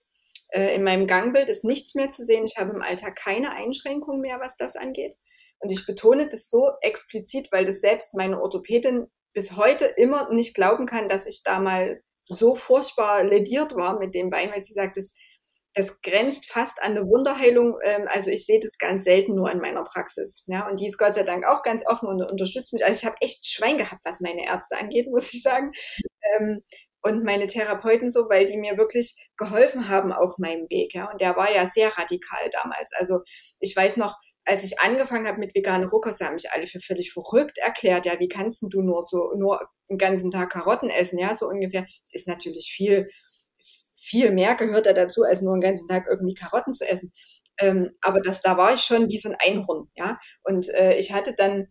[0.49, 2.43] Äh, in meinem Gangbild ist nichts mehr zu sehen.
[2.45, 5.15] Ich habe im Alltag keine Einschränkungen mehr, was das angeht.
[5.59, 10.55] Und ich betone das so explizit, weil das selbst meine Orthopädin bis heute immer nicht
[10.55, 14.73] glauben kann, dass ich da mal so furchtbar lediert war mit dem Bein, weil sie
[14.73, 15.13] sagt, das,
[15.73, 17.77] das grenzt fast an eine Wunderheilung.
[17.83, 20.45] Ähm, also ich sehe das ganz selten nur in meiner Praxis.
[20.47, 22.83] Ja, und die ist Gott sei Dank auch ganz offen und unterstützt mich.
[22.83, 25.71] Also ich habe echt Schwein gehabt, was meine Ärzte angeht, muss ich sagen.
[26.33, 26.63] Ähm,
[27.01, 30.95] und meine Therapeuten so, weil die mir wirklich geholfen haben auf meinem Weg.
[30.95, 32.91] Ja, und der war ja sehr radikal damals.
[32.97, 33.19] Also
[33.59, 37.11] ich weiß noch, als ich angefangen habe mit veganen Rohkost, haben mich alle für völlig
[37.11, 38.05] verrückt erklärt.
[38.05, 41.19] Ja, wie kannst du nur so nur den ganzen Tag Karotten essen?
[41.19, 41.85] Ja, so ungefähr.
[42.03, 43.07] Es ist natürlich viel,
[43.93, 47.11] viel mehr gehört da dazu, als nur den ganzen Tag irgendwie Karotten zu essen.
[47.59, 49.89] Ähm, aber das, da war ich schon wie so ein Einhorn.
[49.95, 51.67] Ja, und äh, ich hatte dann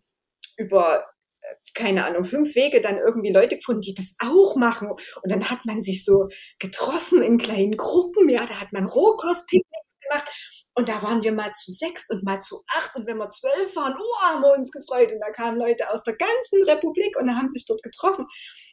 [0.56, 1.04] über
[1.42, 4.90] äh, keine Ahnung, fünf Wege dann irgendwie Leute gefunden, die das auch machen.
[4.90, 9.93] Und dann hat man sich so getroffen in kleinen Gruppen, ja, da hat man Rohkostpicknicks
[10.08, 10.68] gemacht.
[10.74, 12.96] Und da waren wir mal zu sechs und mal zu acht.
[12.96, 15.12] Und wenn wir zwölf waren, oh, haben wir uns gefreut.
[15.12, 18.26] Und da kamen Leute aus der ganzen Republik und haben sich dort getroffen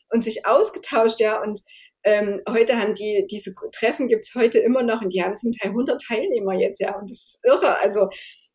[0.09, 1.41] und sich ausgetauscht, ja.
[1.41, 1.59] Und
[2.03, 5.69] ähm, heute haben die, diese Treffen gibt's heute immer noch und die haben zum Teil
[5.69, 6.95] 100 Teilnehmer jetzt, ja.
[6.97, 7.77] Und das ist irre.
[7.79, 8.09] Also,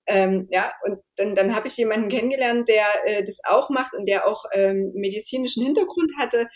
[0.07, 4.07] ähm, ja, und dann, dann habe ich jemanden kennengelernt, der äh, das auch macht und
[4.09, 6.47] der auch ähm, medizinischen Hintergrund hatte.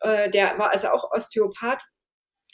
[0.00, 1.82] Äh, der war also auch Osteopath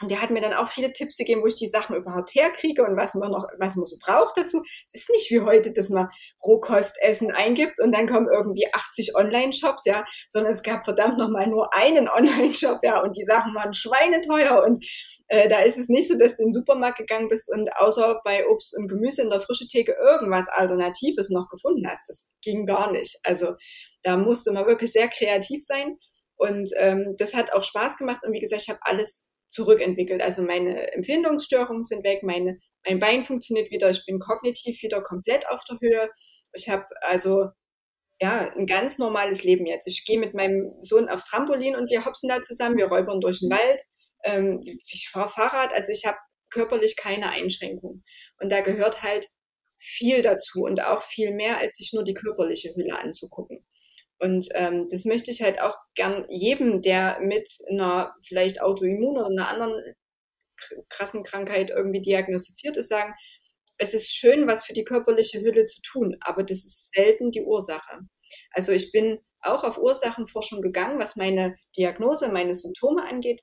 [0.01, 2.85] und der hat mir dann auch viele Tipps gegeben, wo ich die Sachen überhaupt herkriege
[2.85, 4.63] und was man noch, was man so braucht dazu.
[4.87, 6.09] Es ist nicht wie heute, dass man
[6.45, 11.75] Rohkostessen eingibt und dann kommen irgendwie 80 Online-Shops, ja, sondern es gab verdammt nochmal nur
[11.75, 14.85] einen Online-Shop, ja, und die Sachen waren schweineteuer und
[15.29, 18.21] äh, da ist es nicht so, dass du in den Supermarkt gegangen bist und außer
[18.23, 22.09] bei Obst und Gemüse in der frischen Theke irgendwas Alternatives noch gefunden hast.
[22.09, 23.19] Das ging gar nicht.
[23.25, 23.57] Also
[24.03, 25.99] da musste man wirklich sehr kreativ sein
[26.37, 30.23] und ähm, das hat auch Spaß gemacht und wie gesagt, ich habe alles zurückentwickelt.
[30.23, 35.49] Also meine Empfindungsstörungen sind weg, meine, mein Bein funktioniert wieder, ich bin kognitiv wieder komplett
[35.49, 36.11] auf der Höhe.
[36.55, 37.49] Ich habe also
[38.21, 39.87] ja ein ganz normales Leben jetzt.
[39.87, 43.41] Ich gehe mit meinem Sohn aufs Trampolin und wir hopsen da zusammen, wir räubern durch
[43.41, 43.83] den Wald.
[44.25, 46.19] Ähm, ich fahre Fahrrad, also ich habe
[46.51, 48.05] körperlich keine Einschränkungen.
[48.41, 49.27] Und da gehört halt
[49.79, 53.65] viel dazu und auch viel mehr, als sich nur die körperliche Hülle anzugucken.
[54.21, 59.27] Und ähm, das möchte ich halt auch gern jedem, der mit einer vielleicht Autoimmun oder
[59.27, 59.95] einer anderen
[60.89, 63.15] krassen Krankheit irgendwie diagnostiziert ist, sagen,
[63.79, 67.43] es ist schön, was für die körperliche Hülle zu tun, aber das ist selten die
[67.43, 68.01] Ursache.
[68.51, 73.43] Also ich bin auch auf Ursachenforschung gegangen, was meine Diagnose, meine Symptome angeht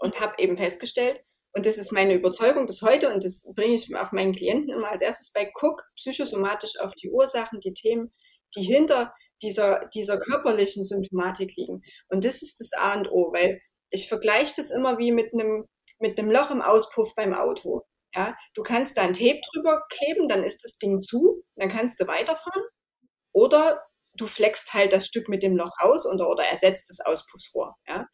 [0.00, 1.22] und habe eben festgestellt,
[1.52, 4.90] und das ist meine Überzeugung bis heute und das bringe ich auch meinen Klienten immer
[4.90, 8.12] als erstes bei, guck psychosomatisch auf die Ursachen, die Themen,
[8.54, 11.82] die hinter dieser, dieser körperlichen Symptomatik liegen.
[12.08, 15.64] Und das ist das A und O, weil ich vergleiche das immer wie mit einem,
[15.98, 17.82] mit einem Loch im Auspuff beim Auto.
[18.14, 22.00] Ja, du kannst da ein Tape drüber kleben, dann ist das Ding zu, dann kannst
[22.00, 22.62] du weiterfahren.
[23.32, 23.82] Oder
[24.14, 27.74] du flext halt das Stück mit dem Loch raus oder, oder ersetzt das Auspuffsrohr.
[27.86, 28.06] Ja,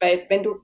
[0.00, 0.56] weil wenn du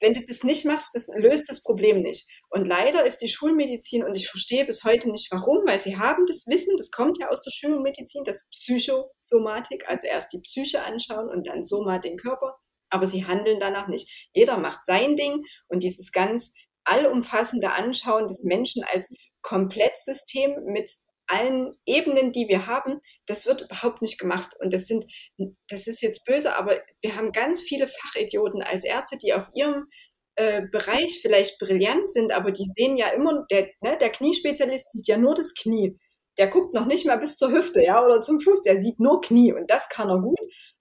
[0.00, 2.28] wenn du das nicht machst, das löst das Problem nicht.
[2.50, 6.24] Und leider ist die Schulmedizin, und ich verstehe bis heute nicht warum, weil sie haben
[6.26, 11.28] das Wissen, das kommt ja aus der Schulmedizin, das Psychosomatik, also erst die Psyche anschauen
[11.28, 12.56] und dann Soma den Körper,
[12.90, 14.28] aber sie handeln danach nicht.
[14.32, 20.90] Jeder macht sein Ding und dieses ganz allumfassende Anschauen des Menschen als Komplettsystem mit
[21.28, 24.54] allen Ebenen, die wir haben, das wird überhaupt nicht gemacht.
[24.60, 25.04] Und das sind,
[25.68, 29.86] das ist jetzt böse, aber wir haben ganz viele Fachidioten als Ärzte, die auf ihrem
[30.36, 35.08] äh, Bereich vielleicht brillant sind, aber die sehen ja immer, der, ne, der Kniespezialist sieht
[35.08, 35.98] ja nur das Knie.
[36.38, 39.20] Der guckt noch nicht mal bis zur Hüfte, ja, oder zum Fuß, der sieht nur
[39.20, 40.38] Knie und das kann er gut.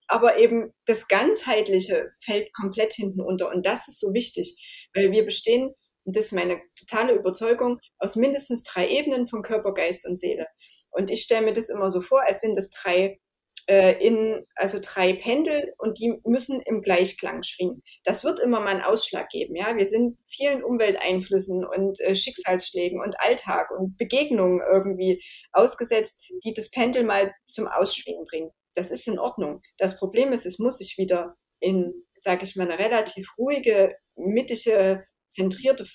[0.08, 4.56] Aber eben das Ganzheitliche fällt komplett hinten unter und das ist so wichtig,
[4.94, 5.74] weil wir bestehen
[6.08, 10.48] und das ist meine totale Überzeugung, aus mindestens drei Ebenen von Körper, Geist und Seele.
[10.90, 13.19] Und ich stelle mir das immer so vor, als sind das drei
[13.67, 17.84] äh, in, also drei Pendel und die müssen im Gleichklang schwingen.
[18.06, 19.58] Das wird immer mal einen Ausschlag geben.
[19.58, 25.21] Ja, wir sind vielen Umwelteinflüssen und äh, Schicksalsschlägen und Alltag und Begegnungen irgendwie
[25.52, 28.52] ausgesetzt, die das Pendel mal zum Ausschwingen bringen.
[28.75, 29.62] Das ist in Ordnung.
[29.77, 35.04] Das Problem ist, es muss sich wieder in, sage ich mal, eine relativ ruhige, mittige
[35.38, 35.85] zentrierte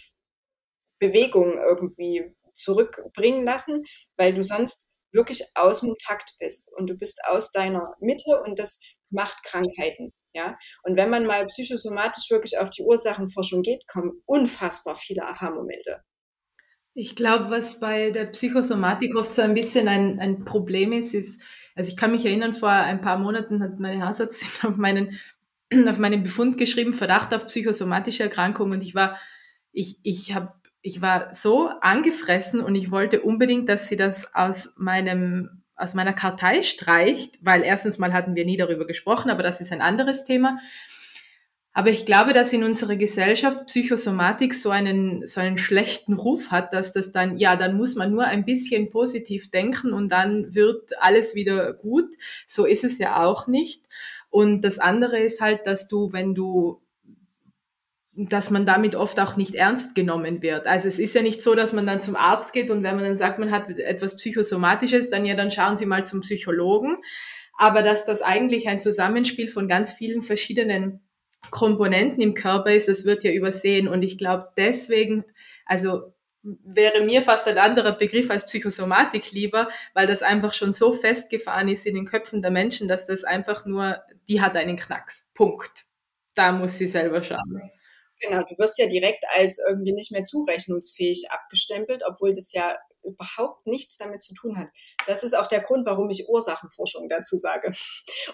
[1.01, 3.85] Bewegung irgendwie zurückbringen lassen,
[4.17, 8.59] weil du sonst wirklich aus dem Takt bist und du bist aus deiner Mitte und
[8.59, 8.81] das
[9.11, 10.13] macht Krankheiten.
[10.35, 16.03] Ja, und wenn man mal psychosomatisch wirklich auf die Ursachenforschung geht, kommen unfassbar viele Aha-Momente.
[16.95, 21.43] Ich glaube, was bei der Psychosomatik oft so ein bisschen ein, ein Problem ist, ist,
[21.75, 25.19] also ich kann mich erinnern, vor ein paar Monaten hat meine Hausärztin auf meinen,
[25.89, 29.19] auf meinen Befund geschrieben, Verdacht auf psychosomatische Erkrankung und ich war,
[29.73, 30.53] ich, ich habe
[30.85, 36.13] ich war so angefressen und ich wollte unbedingt, dass sie das aus meinem aus meiner
[36.13, 40.25] Kartei streicht, weil erstens mal hatten wir nie darüber gesprochen, aber das ist ein anderes
[40.25, 40.59] Thema.
[41.75, 46.75] Aber ich glaube, dass in unserer Gesellschaft Psychosomatik so einen, so einen schlechten Ruf hat,
[46.75, 50.91] dass das dann, ja, dann muss man nur ein bisschen positiv denken und dann wird
[51.01, 52.15] alles wieder gut.
[52.47, 53.87] So ist es ja auch nicht.
[54.33, 56.81] Und das andere ist halt, dass du, wenn du
[58.15, 60.67] dass man damit oft auch nicht ernst genommen wird.
[60.67, 63.05] Also es ist ja nicht so, dass man dann zum Arzt geht und wenn man
[63.05, 66.99] dann sagt, man hat etwas Psychosomatisches, dann ja, dann schauen Sie mal zum Psychologen.
[67.57, 71.01] Aber dass das eigentlich ein Zusammenspiel von ganz vielen verschiedenen
[71.51, 73.89] Komponenten im Körper ist, das wird ja übersehen.
[73.89, 75.25] Und ich glaube deswegen,
[75.65, 76.12] also
[76.43, 81.69] wäre mir fast ein anderer Begriff als Psychosomatik lieber, weil das einfach schon so festgefahren
[81.69, 85.31] ist in den Köpfen der Menschen, dass das einfach nur, die hat einen Knacks.
[85.35, 85.85] Punkt.
[86.35, 87.71] Da muss sie selber schauen.
[88.21, 93.67] Genau, du wirst ja direkt als irgendwie nicht mehr zurechnungsfähig abgestempelt, obwohl das ja überhaupt
[93.67, 94.69] nichts damit zu tun hat.
[95.07, 97.73] Das ist auch der Grund, warum ich Ursachenforschung dazu sage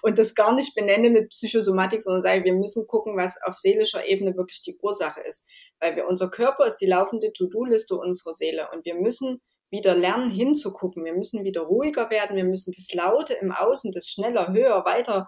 [0.03, 4.07] und das gar nicht benenne mit Psychosomatik, sondern sage, wir müssen gucken, was auf seelischer
[4.07, 5.49] Ebene wirklich die Ursache ist,
[5.81, 10.31] weil wir unser Körper ist die laufende To-Do-Liste unserer Seele und wir müssen wieder lernen
[10.31, 11.05] hinzugucken.
[11.05, 12.37] Wir müssen wieder ruhiger werden.
[12.37, 15.27] Wir müssen das Laute im Außen, das schneller, höher, weiter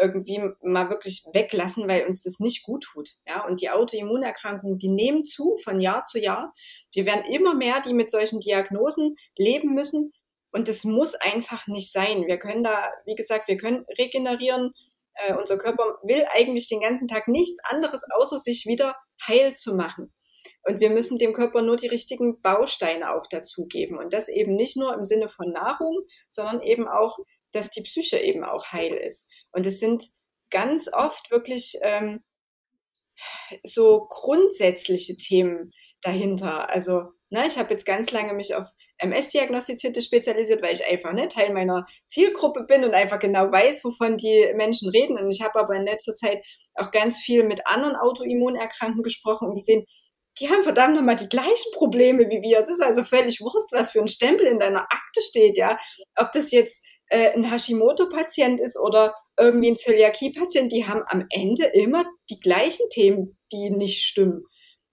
[0.00, 3.10] irgendwie mal wirklich weglassen, weil uns das nicht gut tut.
[3.26, 6.52] Ja, und die Autoimmunerkrankungen, die nehmen zu von Jahr zu Jahr.
[6.92, 10.12] Wir werden immer mehr, die mit solchen Diagnosen leben müssen.
[10.52, 12.26] Und das muss einfach nicht sein.
[12.26, 14.70] Wir können da, wie gesagt, wir können regenerieren.
[15.14, 18.94] Äh, unser Körper will eigentlich den ganzen Tag nichts anderes, außer sich wieder
[19.26, 20.12] heil zu machen.
[20.64, 23.98] Und wir müssen dem Körper nur die richtigen Bausteine auch dazugeben.
[23.98, 25.96] Und das eben nicht nur im Sinne von Nahrung,
[26.28, 27.18] sondern eben auch,
[27.52, 29.30] dass die Psyche eben auch heil ist.
[29.52, 30.04] Und es sind
[30.50, 32.22] ganz oft wirklich ähm,
[33.64, 36.70] so grundsätzliche Themen dahinter.
[36.70, 38.66] Also, ne, ich habe jetzt ganz lange mich auf
[38.98, 44.16] MS-Diagnostizierte spezialisiert, weil ich einfach ne, Teil meiner Zielgruppe bin und einfach genau weiß, wovon
[44.16, 45.18] die Menschen reden.
[45.18, 46.44] Und ich habe aber in letzter Zeit
[46.74, 49.84] auch ganz viel mit anderen Autoimmunerkrankten gesprochen und die sehen,
[50.40, 52.60] die haben verdammt nochmal die gleichen Probleme wie wir.
[52.60, 55.76] Es ist also völlig Wurst, was für ein Stempel in deiner Akte steht, ja.
[56.16, 61.64] Ob das jetzt äh, ein Hashimoto-Patient ist oder irgendwie ein Zöliakie-Patient, die haben am Ende
[61.66, 64.44] immer die gleichen Themen, die nicht stimmen.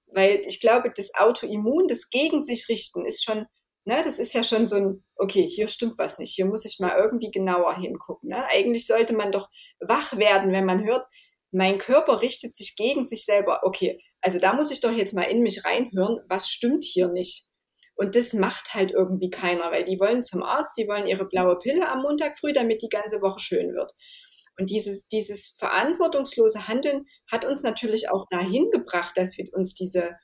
[0.07, 3.45] Weil ich glaube, das Autoimmun, das gegen sich richten, ist schon,
[3.85, 6.79] ne, das ist ja schon so ein, okay, hier stimmt was nicht, hier muss ich
[6.79, 8.29] mal irgendwie genauer hingucken.
[8.29, 8.45] Ne?
[8.51, 11.05] Eigentlich sollte man doch wach werden, wenn man hört,
[11.51, 13.61] mein Körper richtet sich gegen sich selber.
[13.63, 17.47] Okay, also da muss ich doch jetzt mal in mich reinhören, was stimmt hier nicht.
[17.95, 21.57] Und das macht halt irgendwie keiner, weil die wollen zum Arzt, die wollen ihre blaue
[21.57, 23.93] Pille am Montag früh, damit die ganze Woche schön wird.
[24.59, 30.15] Und dieses, dieses verantwortungslose Handeln hat uns natürlich auch dahin gebracht, dass wir uns diese,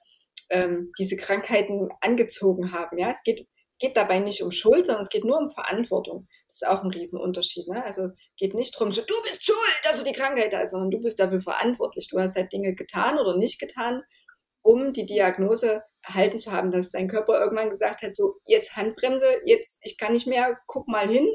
[0.51, 2.97] ähm, diese Krankheiten angezogen haben.
[2.97, 3.47] Ja, es geht,
[3.79, 6.27] geht dabei nicht um Schuld, sondern es geht nur um Verantwortung.
[6.47, 7.67] Das ist auch ein Riesenunterschied.
[7.67, 7.83] Ne?
[7.83, 10.91] Also es geht nicht darum, so, du bist schuld, dass du die Krankheit hast, sondern
[10.91, 12.07] du bist dafür verantwortlich.
[12.09, 14.03] Du hast halt Dinge getan oder nicht getan,
[14.61, 19.27] um die Diagnose erhalten zu haben, dass dein Körper irgendwann gesagt hat, so jetzt Handbremse,
[19.45, 21.27] jetzt ich kann nicht mehr, guck mal hin.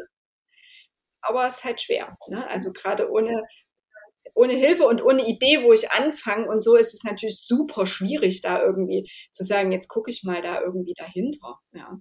[1.22, 2.16] Aber es ist halt schwer.
[2.28, 2.48] Ne?
[2.48, 3.42] Also gerade ohne,
[4.36, 8.42] ohne Hilfe und ohne Idee, wo ich anfange und so ist es natürlich super schwierig,
[8.42, 11.58] da irgendwie zu sagen, jetzt gucke ich mal da irgendwie dahinter.
[11.72, 11.98] Ja.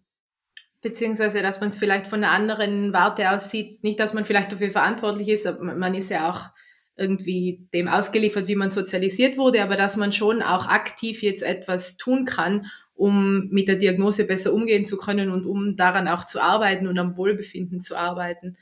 [0.81, 3.83] Beziehungsweise, dass man es vielleicht von einer anderen Warte aus sieht.
[3.83, 6.49] Nicht, dass man vielleicht dafür verantwortlich ist, aber man ist ja auch
[6.97, 11.97] irgendwie dem ausgeliefert, wie man sozialisiert wurde, aber dass man schon auch aktiv jetzt etwas
[11.97, 16.41] tun kann, um mit der Diagnose besser umgehen zu können und um daran auch zu
[16.41, 18.55] arbeiten und am Wohlbefinden zu arbeiten.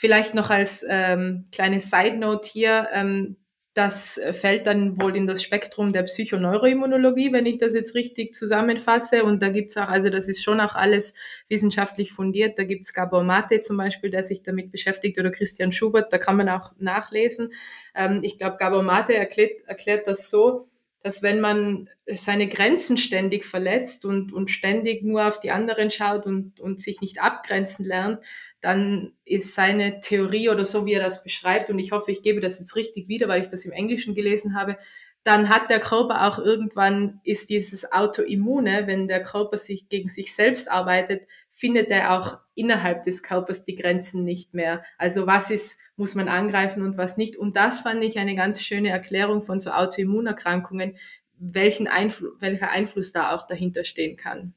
[0.00, 3.36] Vielleicht noch als ähm, kleine Side Note hier, ähm,
[3.74, 9.24] das fällt dann wohl in das Spektrum der Psychoneuroimmunologie, wenn ich das jetzt richtig zusammenfasse.
[9.24, 11.14] Und da gibt's auch, also das ist schon auch alles
[11.48, 12.60] wissenschaftlich fundiert.
[12.60, 16.36] Da gibt's Gabor Mate zum Beispiel, der sich damit beschäftigt, oder Christian Schubert, da kann
[16.36, 17.52] man auch nachlesen.
[17.96, 20.60] Ähm, ich glaube, Gabor Mate erklärt, erklärt das so,
[21.02, 26.26] dass wenn man seine Grenzen ständig verletzt und, und ständig nur auf die anderen schaut
[26.26, 28.20] und, und sich nicht abgrenzen lernt,
[28.60, 32.40] dann ist seine Theorie oder so, wie er das beschreibt, und ich hoffe, ich gebe
[32.40, 34.76] das jetzt richtig wieder, weil ich das im Englischen gelesen habe,
[35.24, 40.34] dann hat der Körper auch irgendwann, ist dieses Autoimmune, wenn der Körper sich gegen sich
[40.34, 44.82] selbst arbeitet, findet er auch innerhalb des Körpers die Grenzen nicht mehr.
[44.96, 47.36] Also was ist, muss man angreifen und was nicht.
[47.36, 50.96] Und das fand ich eine ganz schöne Erklärung von so Autoimmunerkrankungen,
[51.34, 54.54] welchen Einfluss, welcher Einfluss da auch dahinter stehen kann.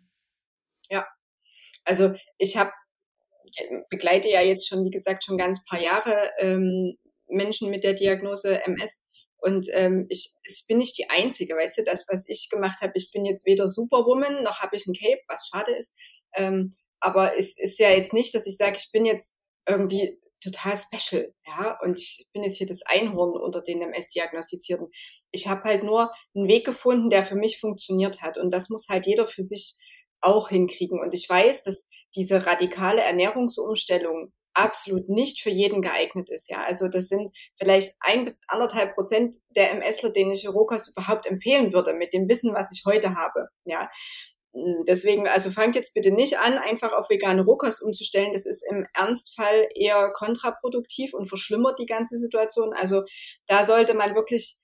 [0.89, 1.05] Ja,
[1.85, 2.71] also ich habe
[3.89, 6.97] begleite ja jetzt schon, wie gesagt, schon ganz paar Jahre ähm,
[7.27, 9.07] Menschen mit der Diagnose MS.
[9.37, 12.93] Und ähm, ich, ich bin nicht die Einzige, weißt du, das, was ich gemacht habe,
[12.95, 15.95] ich bin jetzt weder Superwoman, noch habe ich ein Cape, was schade ist.
[16.35, 20.75] Ähm, aber es ist ja jetzt nicht, dass ich sage, ich bin jetzt irgendwie total
[20.75, 24.89] special, ja, und ich bin jetzt hier das Einhorn unter den MS-Diagnostizierten.
[25.31, 28.37] Ich habe halt nur einen Weg gefunden, der für mich funktioniert hat.
[28.37, 29.77] Und das muss halt jeder für sich
[30.19, 30.99] auch hinkriegen.
[30.99, 36.49] Und ich weiß, dass diese radikale Ernährungsumstellung absolut nicht für jeden geeignet ist.
[36.49, 41.25] Ja, also das sind vielleicht ein bis anderthalb Prozent der MSler, denen ich Rohkost überhaupt
[41.25, 43.47] empfehlen würde, mit dem Wissen, was ich heute habe.
[43.63, 43.89] Ja,
[44.87, 48.33] deswegen, also fangt jetzt bitte nicht an, einfach auf vegane Rohkost umzustellen.
[48.33, 52.73] Das ist im Ernstfall eher kontraproduktiv und verschlimmert die ganze Situation.
[52.73, 53.03] Also
[53.47, 54.63] da sollte man wirklich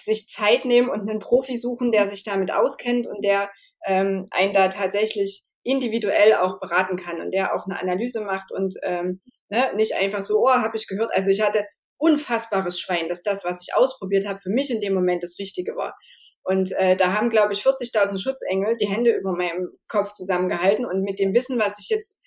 [0.00, 3.50] sich Zeit nehmen und einen Profi suchen, der sich damit auskennt und der
[3.86, 8.74] ähm, einen da tatsächlich individuell auch beraten kann und der auch eine Analyse macht und
[8.84, 11.10] ähm, ne, nicht einfach so, oh, habe ich gehört.
[11.14, 11.64] Also ich hatte
[11.98, 15.74] unfassbares Schwein, dass das, was ich ausprobiert habe, für mich in dem Moment das Richtige
[15.74, 15.96] war.
[16.44, 20.86] Und äh, da haben, glaube ich, 40.000 Schutzengel die Hände über meinem Kopf zusammengehalten.
[20.86, 22.20] Und mit dem Wissen, was ich jetzt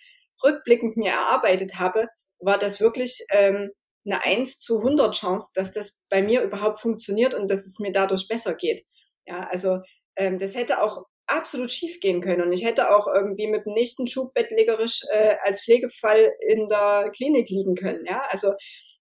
[0.43, 2.07] rückblickend mir erarbeitet habe,
[2.41, 3.69] war das wirklich ähm,
[4.05, 7.93] eine 1 zu 100 Chance, dass das bei mir überhaupt funktioniert und dass es mir
[7.93, 8.83] dadurch besser geht.
[9.25, 9.79] Ja, also
[10.17, 12.41] ähm, das hätte auch absolut schief gehen können.
[12.41, 17.11] Und ich hätte auch irgendwie mit dem nächsten Schub bettlägerisch äh, als Pflegefall in der
[17.15, 18.05] Klinik liegen können.
[18.05, 18.53] Ja, also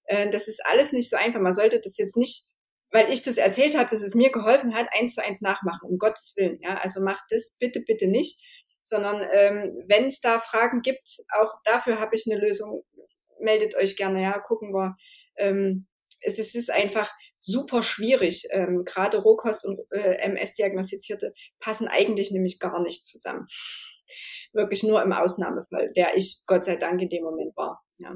[0.05, 1.41] äh, das ist alles nicht so einfach.
[1.41, 2.51] Man sollte das jetzt nicht,
[2.91, 5.99] weil ich das erzählt habe, dass es mir geholfen hat, eins zu eins nachmachen, um
[5.99, 6.59] Gottes Willen.
[6.63, 8.45] Ja, also macht das bitte, bitte nicht.
[8.83, 12.85] Sondern ähm, wenn es da Fragen gibt, auch dafür habe ich eine Lösung.
[13.41, 14.97] Meldet euch gerne, ja, gucken wir.
[15.37, 15.87] Ähm,
[16.23, 18.49] es, es ist einfach, super schwierig.
[18.51, 23.47] Ähm, Gerade Rohkost und äh, MS-Diagnostizierte passen eigentlich nämlich gar nicht zusammen.
[24.53, 27.83] Wirklich nur im Ausnahmefall, der ich Gott sei Dank in dem Moment war.
[27.99, 28.15] Ja.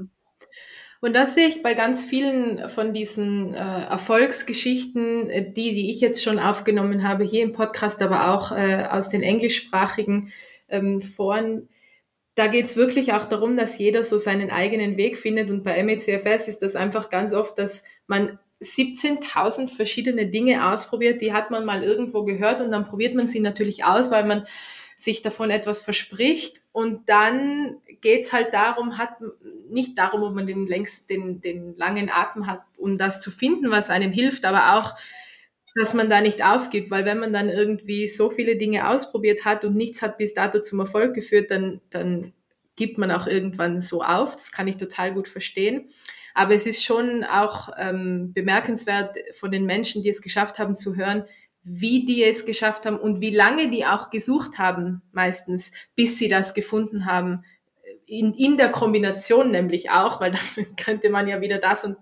[1.03, 5.99] Und das sehe ich bei ganz vielen von diesen äh, Erfolgsgeschichten, äh, die, die ich
[5.99, 10.31] jetzt schon aufgenommen habe, hier im Podcast, aber auch äh, aus den englischsprachigen
[10.69, 11.67] ähm, Foren.
[12.35, 15.49] Da geht es wirklich auch darum, dass jeder so seinen eigenen Weg findet.
[15.49, 21.33] Und bei MECFS ist das einfach ganz oft, dass man 17.000 verschiedene Dinge ausprobiert, die
[21.33, 24.45] hat man mal irgendwo gehört und dann probiert man sie natürlich aus, weil man
[24.95, 29.15] sich davon etwas verspricht und dann geht's halt darum, hat
[29.69, 33.71] nicht darum, ob man den längst den, den langen Atem hat, um das zu finden,
[33.71, 34.95] was einem hilft, aber auch,
[35.75, 39.65] dass man da nicht aufgibt, weil wenn man dann irgendwie so viele Dinge ausprobiert hat
[39.65, 42.33] und nichts hat bis dato zum Erfolg geführt, dann, dann
[42.75, 44.35] gibt man auch irgendwann so auf.
[44.35, 45.89] Das kann ich total gut verstehen.
[46.33, 50.95] Aber es ist schon auch ähm, bemerkenswert von den Menschen, die es geschafft haben, zu
[50.95, 51.25] hören,
[51.63, 56.27] wie die es geschafft haben und wie lange die auch gesucht haben, meistens, bis sie
[56.27, 57.45] das gefunden haben.
[58.05, 61.97] In, in der Kombination nämlich auch, weil dann könnte man ja wieder das und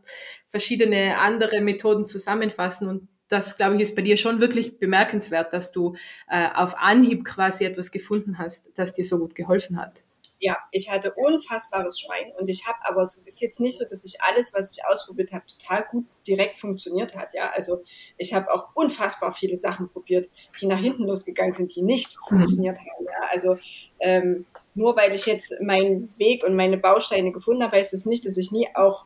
[0.48, 2.88] verschiedene andere Methoden zusammenfassen.
[2.88, 5.96] Und das, glaube ich, ist bei dir schon wirklich bemerkenswert, dass du
[6.28, 10.04] äh, auf Anhieb quasi etwas gefunden hast, das dir so gut geholfen hat
[10.42, 14.04] ja, ich hatte unfassbares Schwein und ich habe, aber es ist jetzt nicht so, dass
[14.04, 17.36] ich alles, was ich ausprobiert habe, total gut direkt funktioniert hat.
[17.36, 17.84] Ja, also
[18.18, 20.30] ich habe auch unfassbar viele Sachen probiert,
[20.60, 22.30] die nach hinten losgegangen sind, die nicht mhm.
[22.38, 23.06] funktioniert haben.
[23.06, 23.58] Ja, also
[24.00, 28.06] ähm, nur weil ich jetzt meinen Weg und meine Bausteine gefunden habe, heißt es das
[28.08, 29.06] nicht, dass ich nie auch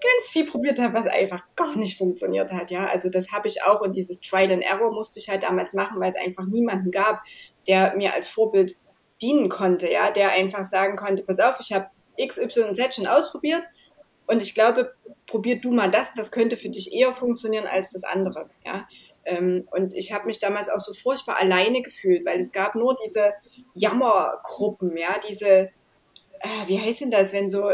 [0.00, 2.72] ganz viel probiert habe, was einfach gar nicht funktioniert hat.
[2.72, 5.74] Ja, also das habe ich auch und dieses Trial and Error musste ich halt damals
[5.74, 7.22] machen, weil es einfach niemanden gab,
[7.68, 8.74] der mir als Vorbild
[9.22, 12.94] dienen konnte, ja, der einfach sagen konnte, pass auf, ich habe X, Y und Z
[12.94, 13.64] schon ausprobiert
[14.26, 14.94] und ich glaube,
[15.26, 18.86] probier du mal das, das könnte für dich eher funktionieren als das andere, ja.
[19.24, 22.96] Ähm, und ich habe mich damals auch so furchtbar alleine gefühlt, weil es gab nur
[23.04, 23.32] diese
[23.74, 25.68] Jammergruppen, ja, diese,
[26.40, 27.70] äh, wie heißt denn das, wenn so,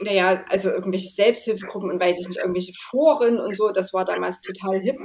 [0.00, 4.40] naja, also irgendwelche Selbsthilfegruppen und weiß ich nicht, irgendwelche Foren und so, das war damals
[4.40, 4.96] total hip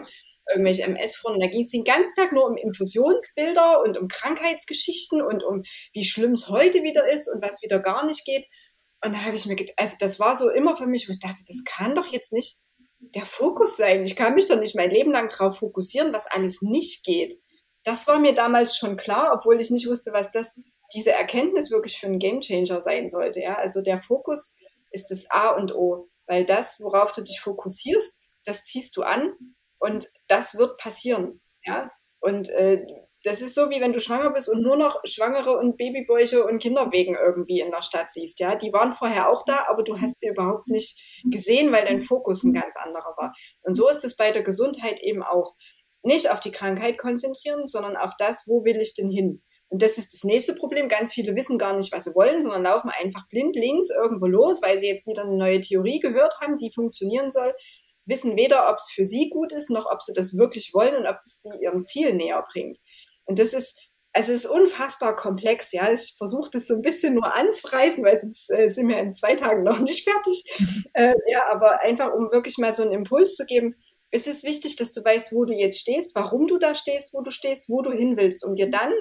[0.49, 1.35] irgendwelche MS-Foren.
[1.35, 5.63] Und da ging es den ganzen Tag nur um Infusionsbilder und um Krankheitsgeschichten und um
[5.93, 8.45] wie schlimm es heute wieder ist und was wieder gar nicht geht.
[9.03, 11.19] Und da habe ich mir gedacht, also das war so immer für mich, wo ich
[11.19, 12.63] dachte, das kann doch jetzt nicht
[12.99, 14.03] der Fokus sein.
[14.03, 17.33] Ich kann mich doch nicht mein Leben lang darauf fokussieren, was alles nicht geht.
[17.83, 20.59] Das war mir damals schon klar, obwohl ich nicht wusste, was das,
[20.93, 23.39] diese Erkenntnis wirklich für einen Gamechanger sein sollte.
[23.39, 23.55] Ja?
[23.55, 24.57] Also der Fokus
[24.91, 29.33] ist das A und O, weil das, worauf du dich fokussierst, das ziehst du an
[29.79, 31.41] und das wird passieren.
[31.63, 31.89] Ja?
[32.19, 32.85] Und äh,
[33.23, 36.59] das ist so, wie wenn du schwanger bist und nur noch Schwangere und Babybäuche und
[36.59, 38.39] Kinderwegen irgendwie in der Stadt siehst.
[38.39, 41.99] Ja, die waren vorher auch da, aber du hast sie überhaupt nicht gesehen, weil dein
[41.99, 43.33] Fokus ein ganz anderer war.
[43.63, 45.55] Und so ist es bei der Gesundheit eben auch.
[46.01, 49.43] Nicht auf die Krankheit konzentrieren, sondern auf das, wo will ich denn hin?
[49.67, 50.87] Und das ist das nächste Problem.
[50.87, 54.61] Ganz viele wissen gar nicht, was sie wollen, sondern laufen einfach blind links irgendwo los,
[54.61, 57.53] weil sie jetzt wieder eine neue Theorie gehört haben, die funktionieren soll
[58.09, 61.07] wissen weder, ob es für sie gut ist, noch ob sie das wirklich wollen und
[61.07, 62.77] ob es sie ihrem Ziel näher bringt.
[63.25, 63.79] Und das ist,
[64.11, 65.91] also es ist unfassbar komplex, ja.
[65.91, 69.35] Ich versuche das so ein bisschen nur anzureißen, weil sonst äh, sind wir in zwei
[69.35, 70.43] Tagen noch nicht fertig.
[70.93, 73.75] äh, ja, aber einfach, um wirklich mal so einen Impuls zu geben,
[74.11, 77.21] ist es wichtig, dass du weißt, wo du jetzt stehst, warum du da stehst, wo
[77.21, 78.91] du stehst, wo du hin willst, um dir dann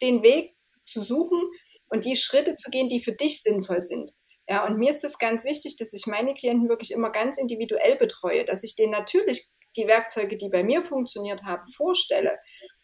[0.00, 1.40] den Weg zu suchen
[1.88, 4.12] und die Schritte zu gehen, die für dich sinnvoll sind.
[4.48, 7.96] Ja, und mir ist es ganz wichtig, dass ich meine Klienten wirklich immer ganz individuell
[7.96, 9.44] betreue, dass ich denen natürlich
[9.76, 12.38] die Werkzeuge, die bei mir funktioniert haben, vorstelle.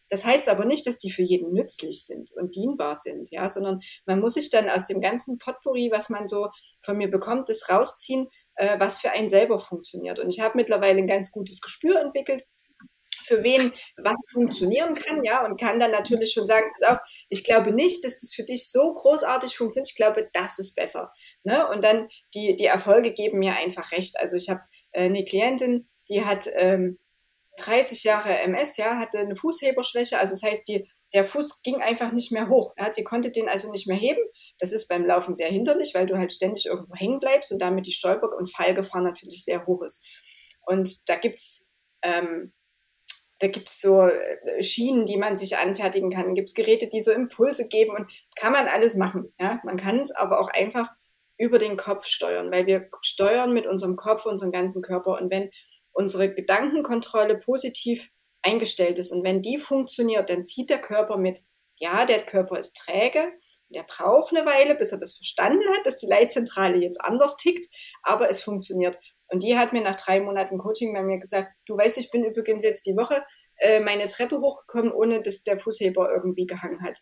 [0.08, 3.80] Das heißt aber nicht, dass die für jeden nützlich sind und dienbar sind, ja, sondern
[4.04, 6.48] man muss sich dann aus dem ganzen Potpourri, was man so
[6.82, 10.18] von mir bekommt, das rausziehen, äh, was für einen selber funktioniert.
[10.18, 12.44] Und ich habe mittlerweile ein ganz gutes Gespür entwickelt,
[13.24, 16.98] für wen was funktionieren kann, ja, und kann dann natürlich schon sagen, pass auf,
[17.28, 21.12] ich glaube nicht, dass das für dich so großartig funktioniert, ich glaube, das ist besser.
[21.44, 21.68] Ne?
[21.68, 24.18] Und dann die, die Erfolge geben mir einfach recht.
[24.20, 24.60] Also ich habe
[24.92, 26.98] äh, eine Klientin, die hat ähm,
[27.58, 30.18] 30 Jahre MS, ja, hatte eine Fußheberschwäche.
[30.18, 32.74] Also das heißt, die, der Fuß ging einfach nicht mehr hoch.
[32.78, 34.22] Ja, sie konnte den also nicht mehr heben.
[34.58, 37.86] Das ist beim Laufen sehr hinderlich, weil du halt ständig irgendwo hängen bleibst und damit
[37.86, 40.06] die Stolper- und Fallgefahr natürlich sehr hoch ist.
[40.64, 42.52] Und da gibt's ähm,
[43.42, 46.34] da gibt's so äh, Schienen, die man sich anfertigen kann.
[46.34, 49.32] Gibt's Geräte, die so Impulse geben und kann man alles machen.
[49.38, 49.60] Ja?
[49.64, 50.88] Man kann es aber auch einfach
[51.42, 55.20] über den Kopf steuern, weil wir steuern mit unserem Kopf unseren ganzen Körper.
[55.20, 55.50] Und wenn
[55.90, 58.10] unsere Gedankenkontrolle positiv
[58.42, 61.40] eingestellt ist und wenn die funktioniert, dann zieht der Körper mit.
[61.80, 63.24] Ja, der Körper ist träge,
[63.70, 67.66] der braucht eine Weile, bis er das verstanden hat, dass die Leitzentrale jetzt anders tickt,
[68.04, 68.96] aber es funktioniert.
[69.32, 72.22] Und die hat mir nach drei Monaten Coaching bei mir gesagt, du weißt, ich bin
[72.22, 73.24] übrigens jetzt die Woche
[73.56, 76.98] äh, meine Treppe hochgekommen, ohne dass der Fußheber irgendwie gehangen hat.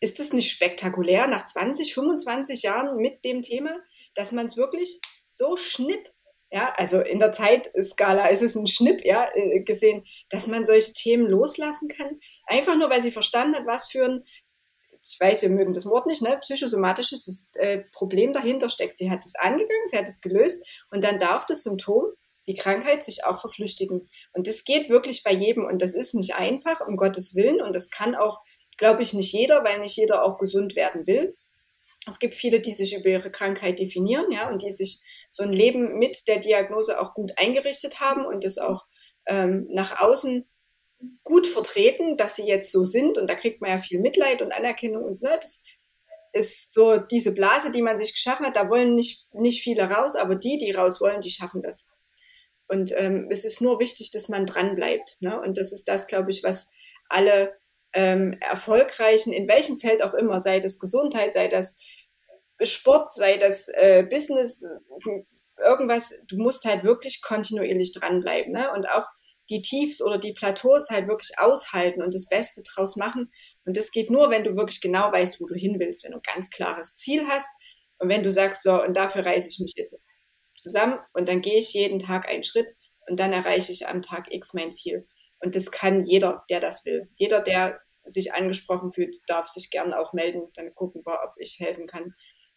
[0.00, 3.76] Ist das nicht spektakulär nach 20, 25 Jahren mit dem Thema,
[4.14, 6.12] dass man es wirklich so schnipp
[6.50, 10.94] ja, also in der Zeitskala ist es ein Schnipp, ja, äh, gesehen, dass man solche
[10.94, 12.20] Themen loslassen kann.
[12.46, 14.24] Einfach nur, weil sie verstanden hat, was für ein,
[15.02, 18.96] ich weiß, wir mögen das Wort nicht, ne, psychosomatisches äh, Problem dahinter steckt.
[18.96, 22.06] Sie hat es angegangen, sie hat es gelöst und dann darf das Symptom,
[22.46, 24.08] die Krankheit, sich auch verflüchtigen.
[24.32, 27.76] Und das geht wirklich bei jedem und das ist nicht einfach, um Gottes Willen und
[27.76, 28.40] das kann auch,
[28.78, 31.36] glaube ich, nicht jeder, weil nicht jeder auch gesund werden will.
[32.08, 35.52] Es gibt viele, die sich über ihre Krankheit definieren, ja, und die sich so ein
[35.52, 38.86] Leben mit der Diagnose auch gut eingerichtet haben und das auch
[39.26, 40.48] ähm, nach außen
[41.22, 43.18] gut vertreten, dass sie jetzt so sind.
[43.18, 45.62] Und da kriegt man ja viel Mitleid und Anerkennung und ne, das
[46.32, 48.56] ist so diese Blase, die man sich geschaffen hat.
[48.56, 51.90] Da wollen nicht, nicht viele raus, aber die, die raus wollen, die schaffen das.
[52.68, 55.16] Und ähm, es ist nur wichtig, dass man dran bleibt.
[55.20, 55.40] Ne?
[55.40, 56.72] Und das ist das, glaube ich, was
[57.08, 57.56] alle
[57.98, 61.80] ähm, erfolgreichen, in welchem Feld auch immer, sei das Gesundheit, sei das
[62.62, 64.64] Sport, sei das äh, Business,
[65.58, 68.52] irgendwas, du musst halt wirklich kontinuierlich dranbleiben.
[68.52, 68.70] Ne?
[68.72, 69.06] Und auch
[69.50, 73.32] die Tiefs oder die Plateaus halt wirklich aushalten und das Beste draus machen.
[73.64, 76.18] Und das geht nur, wenn du wirklich genau weißt, wo du hin willst, wenn du
[76.18, 77.50] ein ganz klares Ziel hast
[77.98, 80.00] und wenn du sagst, so, und dafür reiße ich mich jetzt
[80.54, 82.70] zusammen und dann gehe ich jeden Tag einen Schritt
[83.08, 85.08] und dann erreiche ich am Tag X mein Ziel.
[85.40, 87.08] Und das kann jeder, der das will.
[87.16, 90.48] Jeder, der sich angesprochen fühlt, darf sich gern auch melden.
[90.54, 92.14] Dann gucken wir, ob ich helfen kann.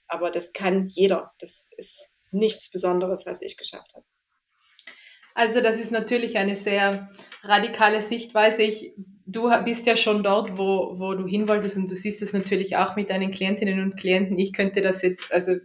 [0.07, 1.33] Aber das kann jeder.
[1.39, 4.05] Das ist nichts Besonderes, was ich geschafft habe.
[5.33, 7.09] Also das ist natürlich eine sehr
[7.43, 8.63] radikale Sichtweise.
[8.63, 8.93] Ich,
[9.25, 12.75] du bist ja schon dort, wo, wo du hin wolltest und du siehst es natürlich
[12.75, 14.37] auch mit deinen Klientinnen und Klienten.
[14.37, 15.55] Ich könnte das jetzt, also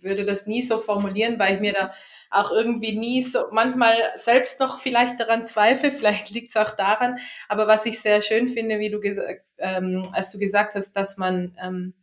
[0.00, 1.92] würde das nie so formulieren, weil ich mir da
[2.32, 7.18] auch irgendwie nie so, manchmal selbst noch vielleicht daran zweifle, vielleicht liegt es auch daran,
[7.48, 11.16] aber was ich sehr schön finde, wie du gesagt, ähm, als du gesagt hast, dass
[11.18, 11.94] man ähm,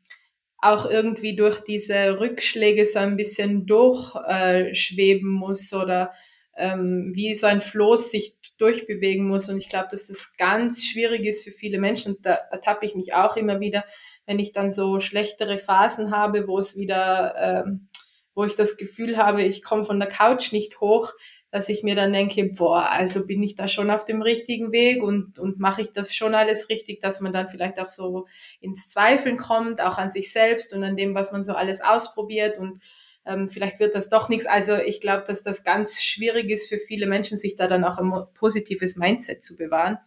[0.61, 6.11] auch irgendwie durch diese Rückschläge so ein bisschen durchschweben äh, muss oder
[6.57, 9.47] ähm, wie so ein Floß sich durchbewegen muss.
[9.49, 12.17] Und ich glaube, dass das ganz schwierig ist für viele Menschen.
[12.21, 13.85] Da ertappe ich mich auch immer wieder,
[14.25, 17.88] wenn ich dann so schlechtere Phasen habe, wo es wieder, ähm,
[18.39, 21.11] wo ich das Gefühl habe, ich komme von der Couch nicht hoch,
[21.51, 25.03] dass ich mir dann denke, boah, also bin ich da schon auf dem richtigen Weg
[25.03, 28.27] und, und mache ich das schon alles richtig, dass man dann vielleicht auch so
[28.61, 32.57] ins Zweifeln kommt, auch an sich selbst und an dem, was man so alles ausprobiert
[32.57, 32.79] und
[33.25, 34.45] ähm, vielleicht wird das doch nichts.
[34.45, 37.97] Also ich glaube, dass das ganz schwierig ist für viele Menschen, sich da dann auch
[37.97, 39.97] ein positives Mindset zu bewahren.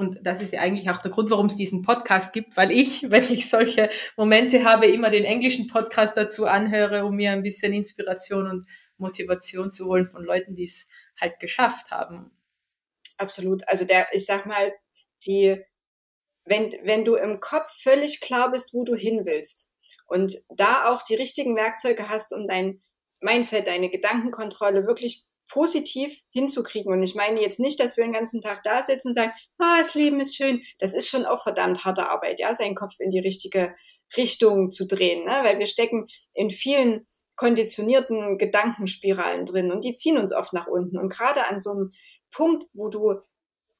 [0.00, 3.02] Und das ist ja eigentlich auch der Grund, warum es diesen Podcast gibt, weil ich,
[3.10, 7.74] wenn ich solche Momente habe, immer den englischen Podcast dazu anhöre, um mir ein bisschen
[7.74, 10.88] Inspiration und Motivation zu holen von Leuten, die es
[11.20, 12.30] halt geschafft haben.
[13.18, 13.68] Absolut.
[13.68, 14.72] Also der, ich sag mal,
[15.26, 15.62] die,
[16.46, 19.74] wenn, wenn du im Kopf völlig klar bist, wo du hin willst
[20.06, 22.80] und da auch die richtigen Werkzeuge hast, um dein
[23.20, 26.92] Mindset, deine Gedankenkontrolle wirklich positiv hinzukriegen.
[26.92, 29.78] Und ich meine jetzt nicht, dass wir den ganzen Tag da sitzen und sagen, ah,
[29.78, 30.62] das Leben ist schön.
[30.78, 33.74] Das ist schon auch verdammt harte Arbeit, ja, seinen Kopf in die richtige
[34.16, 35.40] Richtung zu drehen, ne?
[35.44, 40.98] weil wir stecken in vielen konditionierten Gedankenspiralen drin und die ziehen uns oft nach unten.
[40.98, 41.92] Und gerade an so einem
[42.30, 43.20] Punkt, wo du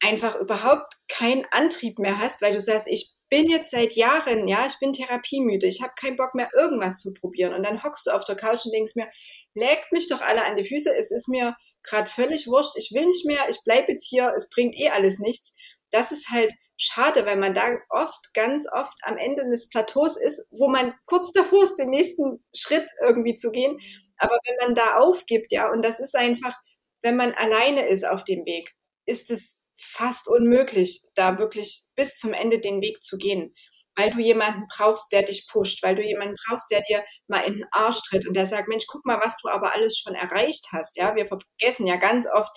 [0.03, 4.67] einfach überhaupt keinen Antrieb mehr hast, weil du sagst, ich bin jetzt seit Jahren, ja,
[4.67, 8.11] ich bin therapiemüde, ich habe keinen Bock mehr irgendwas zu probieren und dann hockst du
[8.11, 9.09] auf der Couch und denkst mir,
[9.55, 13.07] legt mich doch alle an die Füße, es ist mir gerade völlig wurscht, ich will
[13.07, 15.55] nicht mehr, ich bleib jetzt hier, es bringt eh alles nichts.
[15.91, 20.47] Das ist halt schade, weil man da oft, ganz oft am Ende des Plateaus ist,
[20.51, 23.79] wo man kurz davor ist, den nächsten Schritt irgendwie zu gehen.
[24.17, 26.59] Aber wenn man da aufgibt, ja, und das ist einfach,
[27.03, 28.75] wenn man alleine ist auf dem Weg,
[29.07, 33.55] ist es fast unmöglich, da wirklich bis zum Ende den Weg zu gehen.
[33.97, 37.55] Weil du jemanden brauchst, der dich pusht, weil du jemanden brauchst, der dir mal in
[37.55, 40.69] den Arsch tritt und der sagt, Mensch, guck mal, was du aber alles schon erreicht
[40.73, 40.97] hast.
[40.97, 42.51] Ja, wir vergessen ja ganz oft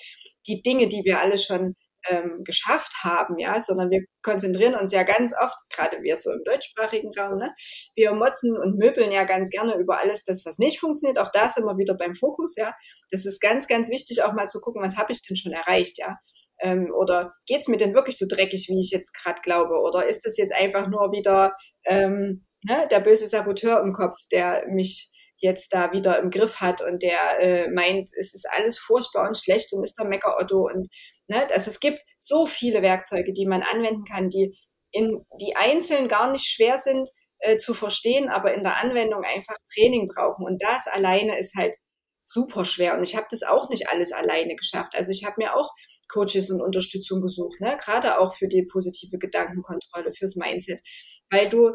[0.48, 1.76] die Dinge, die wir alle schon
[2.10, 6.44] ähm, geschafft haben, ja, sondern wir konzentrieren uns ja ganz oft, gerade wir so im
[6.44, 7.54] deutschsprachigen Raum, ne,
[7.96, 11.20] wir motzen und möbeln ja ganz gerne über alles das, was nicht funktioniert.
[11.20, 12.74] Auch da sind wir wieder beim Fokus, ja.
[13.10, 15.98] Das ist ganz, ganz wichtig, auch mal zu gucken, was habe ich denn schon erreicht,
[15.98, 16.18] ja.
[16.64, 19.76] Ähm, oder geht's mir denn wirklich so dreckig, wie ich jetzt gerade glaube?
[19.82, 21.56] Oder ist das jetzt einfach nur wieder
[21.86, 26.82] ähm, ne, der böse Saboteur im Kopf, der mich jetzt da wieder im Griff hat
[26.82, 30.88] und der äh, meint, es ist alles furchtbar und schlecht und ist der Mecker-Otto und
[31.28, 34.58] ne, also es gibt so viele Werkzeuge, die man anwenden kann, die
[34.92, 37.10] in die einzeln gar nicht schwer sind
[37.40, 41.76] äh, zu verstehen, aber in der Anwendung einfach Training brauchen und das alleine ist halt
[42.26, 44.96] super schwer und ich habe das auch nicht alles alleine geschafft.
[44.96, 45.72] Also ich habe mir auch
[46.10, 47.78] Coaches und Unterstützung gesucht, ne?
[47.78, 50.82] gerade auch für die positive Gedankenkontrolle, fürs Mindset,
[51.30, 51.72] weil du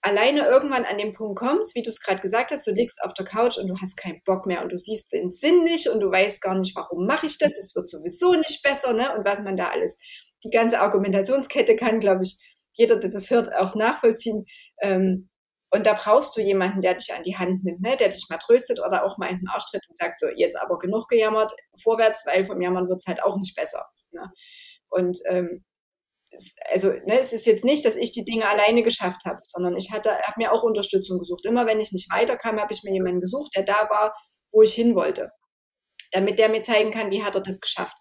[0.00, 3.14] alleine irgendwann an den Punkt kommst, wie du es gerade gesagt hast, du liegst auf
[3.14, 6.00] der Couch und du hast keinen Bock mehr und du siehst den Sinn nicht und
[6.00, 9.14] du weißt gar nicht, warum mache ich das, es wird sowieso nicht besser, ne?
[9.16, 9.98] Und was man da alles,
[10.44, 12.38] die ganze Argumentationskette kann, glaube ich,
[12.72, 14.46] jeder, der das hört, auch nachvollziehen.
[14.80, 15.28] Ähm,
[15.70, 17.96] und da brauchst du jemanden, der dich an die Hand nimmt, ne?
[17.96, 20.56] der dich mal tröstet oder auch mal in den Arsch tritt und sagt, so, jetzt
[20.60, 21.52] aber genug gejammert,
[21.82, 23.84] vorwärts, weil vom Jammern wird es halt auch nicht besser.
[24.12, 24.32] Ne?
[24.88, 25.64] Und ähm,
[26.70, 29.92] also ne, es ist jetzt nicht, dass ich die Dinge alleine geschafft habe, sondern ich
[29.92, 31.46] hatte, habe mir auch Unterstützung gesucht.
[31.46, 34.12] Immer wenn ich nicht weiterkam, habe ich mir jemanden gesucht, der da war,
[34.52, 35.30] wo ich hin wollte,
[36.12, 37.96] damit der mir zeigen kann, wie hat er das geschafft.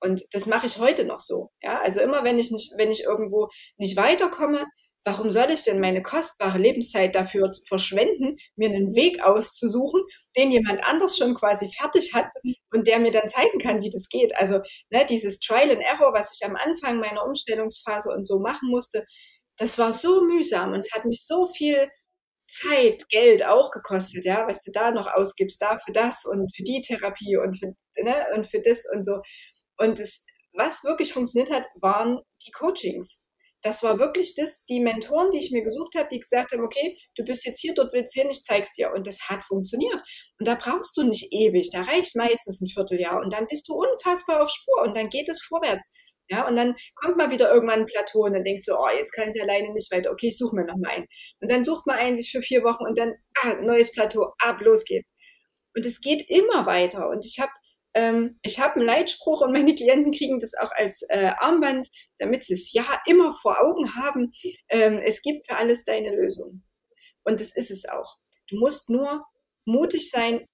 [0.00, 1.50] Und das mache ich heute noch so.
[1.60, 4.64] Ja, also immer wenn ich nicht, wenn ich irgendwo nicht weiterkomme,
[5.08, 10.02] Warum soll ich denn meine kostbare Lebenszeit dafür verschwenden, mir einen Weg auszusuchen,
[10.36, 12.30] den jemand anders schon quasi fertig hat
[12.70, 14.36] und der mir dann zeigen kann, wie das geht?
[14.36, 18.68] Also ne, dieses Trial and Error, was ich am Anfang meiner Umstellungsphase und so machen
[18.68, 19.06] musste,
[19.56, 21.88] das war so mühsam und es hat mich so viel
[22.46, 26.64] Zeit, Geld auch gekostet, ja, was du da noch ausgibst, da für das und für
[26.64, 29.22] die Therapie und für, ne, und für das und so.
[29.78, 33.24] Und das, was wirklich funktioniert hat, waren die Coachings
[33.62, 36.96] das war wirklich das, die Mentoren, die ich mir gesucht habe, die gesagt haben, okay,
[37.16, 38.92] du bist jetzt hier, dort willst du hin, ich zeig's dir.
[38.92, 40.00] Und das hat funktioniert.
[40.38, 43.74] Und da brauchst du nicht ewig, da reicht meistens ein Vierteljahr und dann bist du
[43.74, 45.90] unfassbar auf Spur und dann geht es vorwärts.
[46.30, 49.12] Ja, und dann kommt mal wieder irgendwann ein Plateau und dann denkst du, oh, jetzt
[49.12, 50.10] kann ich alleine nicht weiter.
[50.12, 51.06] Okay, ich suche mir noch mal einen.
[51.40, 54.60] Und dann sucht man einen sich für vier Wochen und dann, ah, neues Plateau, ab,
[54.60, 55.14] los geht's.
[55.74, 57.08] Und es geht immer weiter.
[57.08, 57.50] Und ich habe
[57.98, 61.88] ähm, ich habe einen Leitspruch und meine Klienten kriegen das auch als äh, Armband,
[62.18, 64.30] damit sie es ja immer vor Augen haben.
[64.68, 66.62] Ähm, es gibt für alles deine Lösung.
[67.24, 68.16] Und das ist es auch.
[68.48, 69.24] Du musst nur
[69.64, 70.46] mutig sein,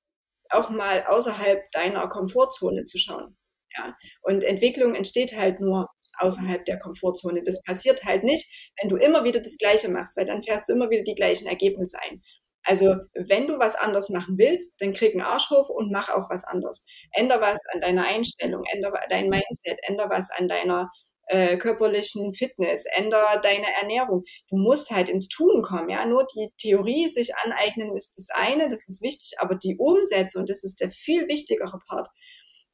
[0.49, 3.37] auch mal außerhalb deiner Komfortzone zu schauen.
[3.77, 3.95] Ja?
[4.23, 5.89] Und Entwicklung entsteht halt nur
[6.19, 7.43] außerhalb der Komfortzone.
[7.43, 10.73] Das passiert halt nicht, wenn du immer wieder das Gleiche machst, weil dann fährst du
[10.73, 12.21] immer wieder die gleichen Ergebnisse ein.
[12.65, 16.31] Also wenn du was anders machen willst, dann krieg einen Arsch hoch und mach auch
[16.31, 16.85] was anderes.
[17.13, 20.91] Änder was an deiner Einstellung, änder dein Mindset, änder was an deiner
[21.27, 24.25] äh, körperlichen Fitness, änder deine Ernährung.
[24.49, 26.05] Du musst halt ins Tun kommen, ja.
[26.07, 30.65] Nur die Theorie sich aneignen ist das eine, das ist wichtig, aber die Umsetzung, das
[30.65, 32.09] ist der viel wichtigere Part.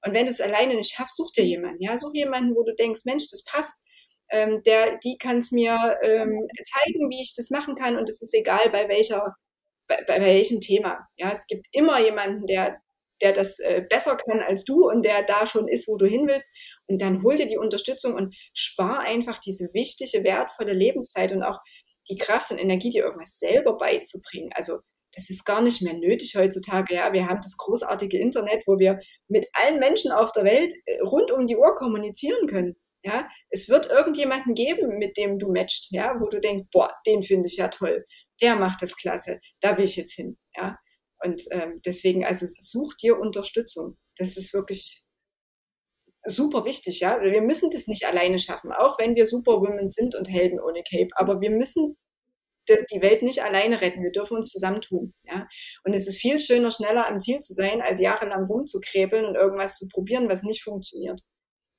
[0.04, 1.82] Und wenn du es alleine nicht schaffst, such dir jemanden.
[1.82, 3.84] Ja, such jemanden, wo du denkst, Mensch, das passt.
[4.30, 7.98] Ähm, der, die kann es mir ähm, zeigen, wie ich das machen kann.
[7.98, 9.34] Und es ist egal, bei welcher,
[9.90, 11.06] bei, bei welchem Thema.
[11.16, 12.80] Ja, es gibt immer jemanden, der,
[13.20, 16.26] der das äh, besser kann als du und der da schon ist, wo du hin
[16.26, 16.52] willst.
[16.86, 21.58] Und dann hol dir die Unterstützung und spar einfach diese wichtige, wertvolle Lebenszeit und auch
[22.08, 24.50] die Kraft und Energie, dir irgendwas selber beizubringen.
[24.54, 24.78] Also
[25.14, 26.94] das ist gar nicht mehr nötig heutzutage.
[26.94, 31.00] Ja, wir haben das großartige Internet, wo wir mit allen Menschen auf der Welt äh,
[31.00, 32.76] rund um die Uhr kommunizieren können.
[33.02, 37.22] Ja, es wird irgendjemanden geben, mit dem du matcht, ja, wo du denkst, boah, den
[37.22, 38.04] finde ich ja toll,
[38.40, 40.76] der macht das klasse, da will ich jetzt hin, ja.
[41.22, 43.98] Und ähm, deswegen, also such dir Unterstützung.
[44.16, 45.10] Das ist wirklich
[46.24, 47.20] super wichtig, ja.
[47.20, 51.10] Wir müssen das nicht alleine schaffen, auch wenn wir Superwomen sind und Helden ohne Cape.
[51.16, 51.96] Aber wir müssen
[52.68, 54.02] die Welt nicht alleine retten.
[54.02, 55.12] Wir dürfen uns zusammentun.
[55.24, 55.48] Ja?
[55.84, 59.76] Und es ist viel schöner, schneller am Ziel zu sein, als jahrelang rumzukrebeln und irgendwas
[59.76, 61.20] zu probieren, was nicht funktioniert.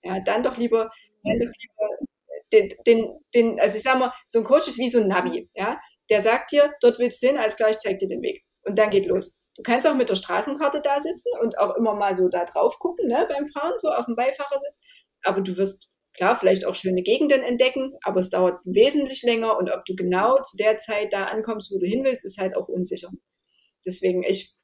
[0.03, 0.89] Ja, dann doch lieber,
[1.24, 1.90] dann doch lieber
[2.51, 5.49] den, den, den, also ich sag mal, so ein Coach ist wie so ein Navi,
[5.53, 5.77] ja.
[6.09, 8.43] Der sagt dir, dort willst du hin, als gleich zeigt dir den Weg.
[8.63, 9.41] Und dann geht los.
[9.55, 12.77] Du kannst auch mit der Straßenkarte da sitzen und auch immer mal so da drauf
[12.79, 14.79] gucken, ne, beim Fahren, so auf dem Beifahrersitz.
[15.23, 19.71] Aber du wirst klar, vielleicht auch schöne Gegenden entdecken, aber es dauert wesentlich länger und
[19.71, 22.67] ob du genau zu der Zeit da ankommst, wo du hin willst, ist halt auch
[22.67, 23.09] unsicher.
[23.85, 24.55] Deswegen, ich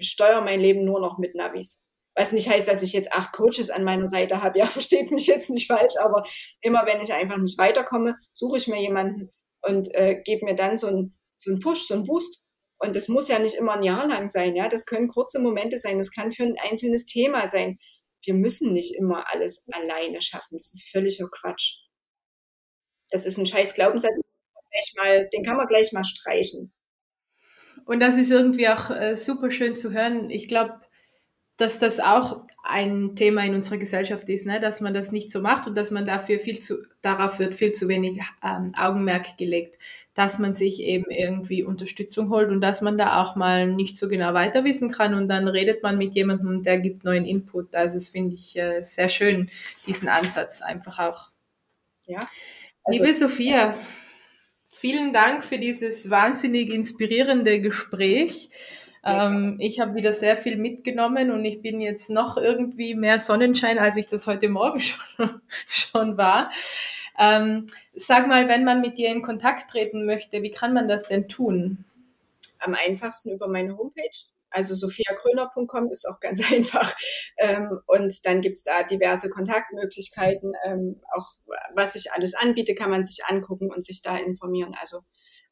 [0.00, 1.83] steuere mein Leben nur noch mit Navis.
[2.16, 4.58] Was nicht heißt, dass ich jetzt acht Coaches an meiner Seite habe.
[4.60, 6.22] Ja, versteht mich jetzt nicht falsch, aber
[6.60, 9.30] immer wenn ich einfach nicht weiterkomme, suche ich mir jemanden
[9.62, 12.44] und äh, gebe mir dann so einen so einen Push, so einen Boost.
[12.78, 14.68] Und das muss ja nicht immer ein Jahr lang sein, ja.
[14.68, 15.98] Das können kurze Momente sein.
[15.98, 17.78] Das kann für ein einzelnes Thema sein
[18.26, 20.52] wir müssen nicht immer alles alleine schaffen.
[20.52, 21.82] Das ist völliger Quatsch.
[23.10, 24.12] Das ist ein scheiß Glaubenssatz,
[25.32, 26.72] den kann man gleich mal streichen.
[27.86, 30.30] Und das ist irgendwie auch äh, super schön zu hören.
[30.30, 30.80] Ich glaube,
[31.56, 34.58] dass das auch ein Thema in unserer Gesellschaft ist, ne?
[34.58, 37.72] dass man das nicht so macht und dass man dafür viel zu, darauf wird viel
[37.72, 39.78] zu wenig ähm, Augenmerk gelegt,
[40.14, 44.08] dass man sich eben irgendwie Unterstützung holt und dass man da auch mal nicht so
[44.08, 47.74] genau weiter wissen kann und dann redet man mit jemandem und der gibt neuen Input.
[47.74, 49.50] Also das finde ich äh, sehr schön,
[49.86, 51.30] diesen Ansatz einfach auch.
[52.06, 52.20] Ja.
[52.82, 53.78] Also, Liebe Sophia,
[54.70, 58.50] vielen Dank für dieses wahnsinnig inspirierende Gespräch.
[59.04, 63.78] Ähm, ich habe wieder sehr viel mitgenommen und ich bin jetzt noch irgendwie mehr Sonnenschein,
[63.78, 66.50] als ich das heute Morgen schon, schon war.
[67.18, 71.06] Ähm, sag mal, wenn man mit dir in Kontakt treten möchte, wie kann man das
[71.06, 71.84] denn tun?
[72.60, 74.10] Am einfachsten über meine Homepage.
[74.50, 76.96] Also sophiakröner.com ist auch ganz einfach.
[77.38, 80.54] Ähm, und dann gibt's da diverse Kontaktmöglichkeiten.
[80.64, 81.32] Ähm, auch
[81.74, 84.74] was ich alles anbiete, kann man sich angucken und sich da informieren.
[84.80, 84.98] Also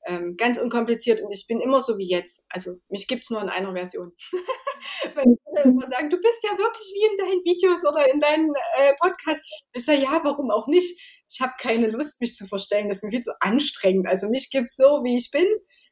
[0.07, 2.45] ähm, ganz unkompliziert und ich bin immer so wie jetzt.
[2.49, 4.13] Also mich gibt's nur in einer Version.
[5.15, 8.51] Wenn ich immer sagen, du bist ja wirklich wie in deinen Videos oder in deinen
[8.79, 9.49] äh, Podcasts.
[9.73, 11.01] Ich sage, ja, warum auch nicht?
[11.31, 12.89] Ich habe keine Lust, mich zu verstellen.
[12.89, 14.07] Das ist mir viel zu anstrengend.
[14.07, 15.47] Also mich gibt's so, wie ich bin,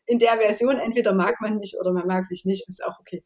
[0.07, 0.79] in der Version.
[0.79, 2.63] Entweder mag man mich oder man mag mich nicht.
[2.63, 3.23] Das ist auch okay.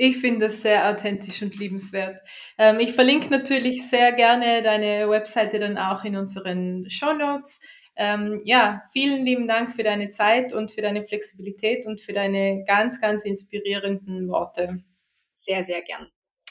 [0.00, 2.20] Ich finde das sehr authentisch und liebenswert.
[2.56, 7.60] Ähm, ich verlinke natürlich sehr gerne deine Webseite dann auch in unseren Show Notes.
[8.00, 12.62] Ähm, ja, vielen lieben Dank für deine Zeit und für deine Flexibilität und für deine
[12.64, 14.84] ganz, ganz inspirierenden Worte.
[15.32, 16.08] Sehr, sehr gern.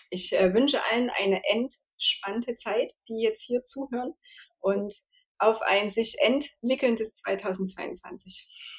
[0.10, 4.14] Ich äh, wünsche allen eine entspannte Zeit, die jetzt hier zuhören
[4.60, 4.94] und
[5.38, 8.77] auf ein sich entwickelndes 2022.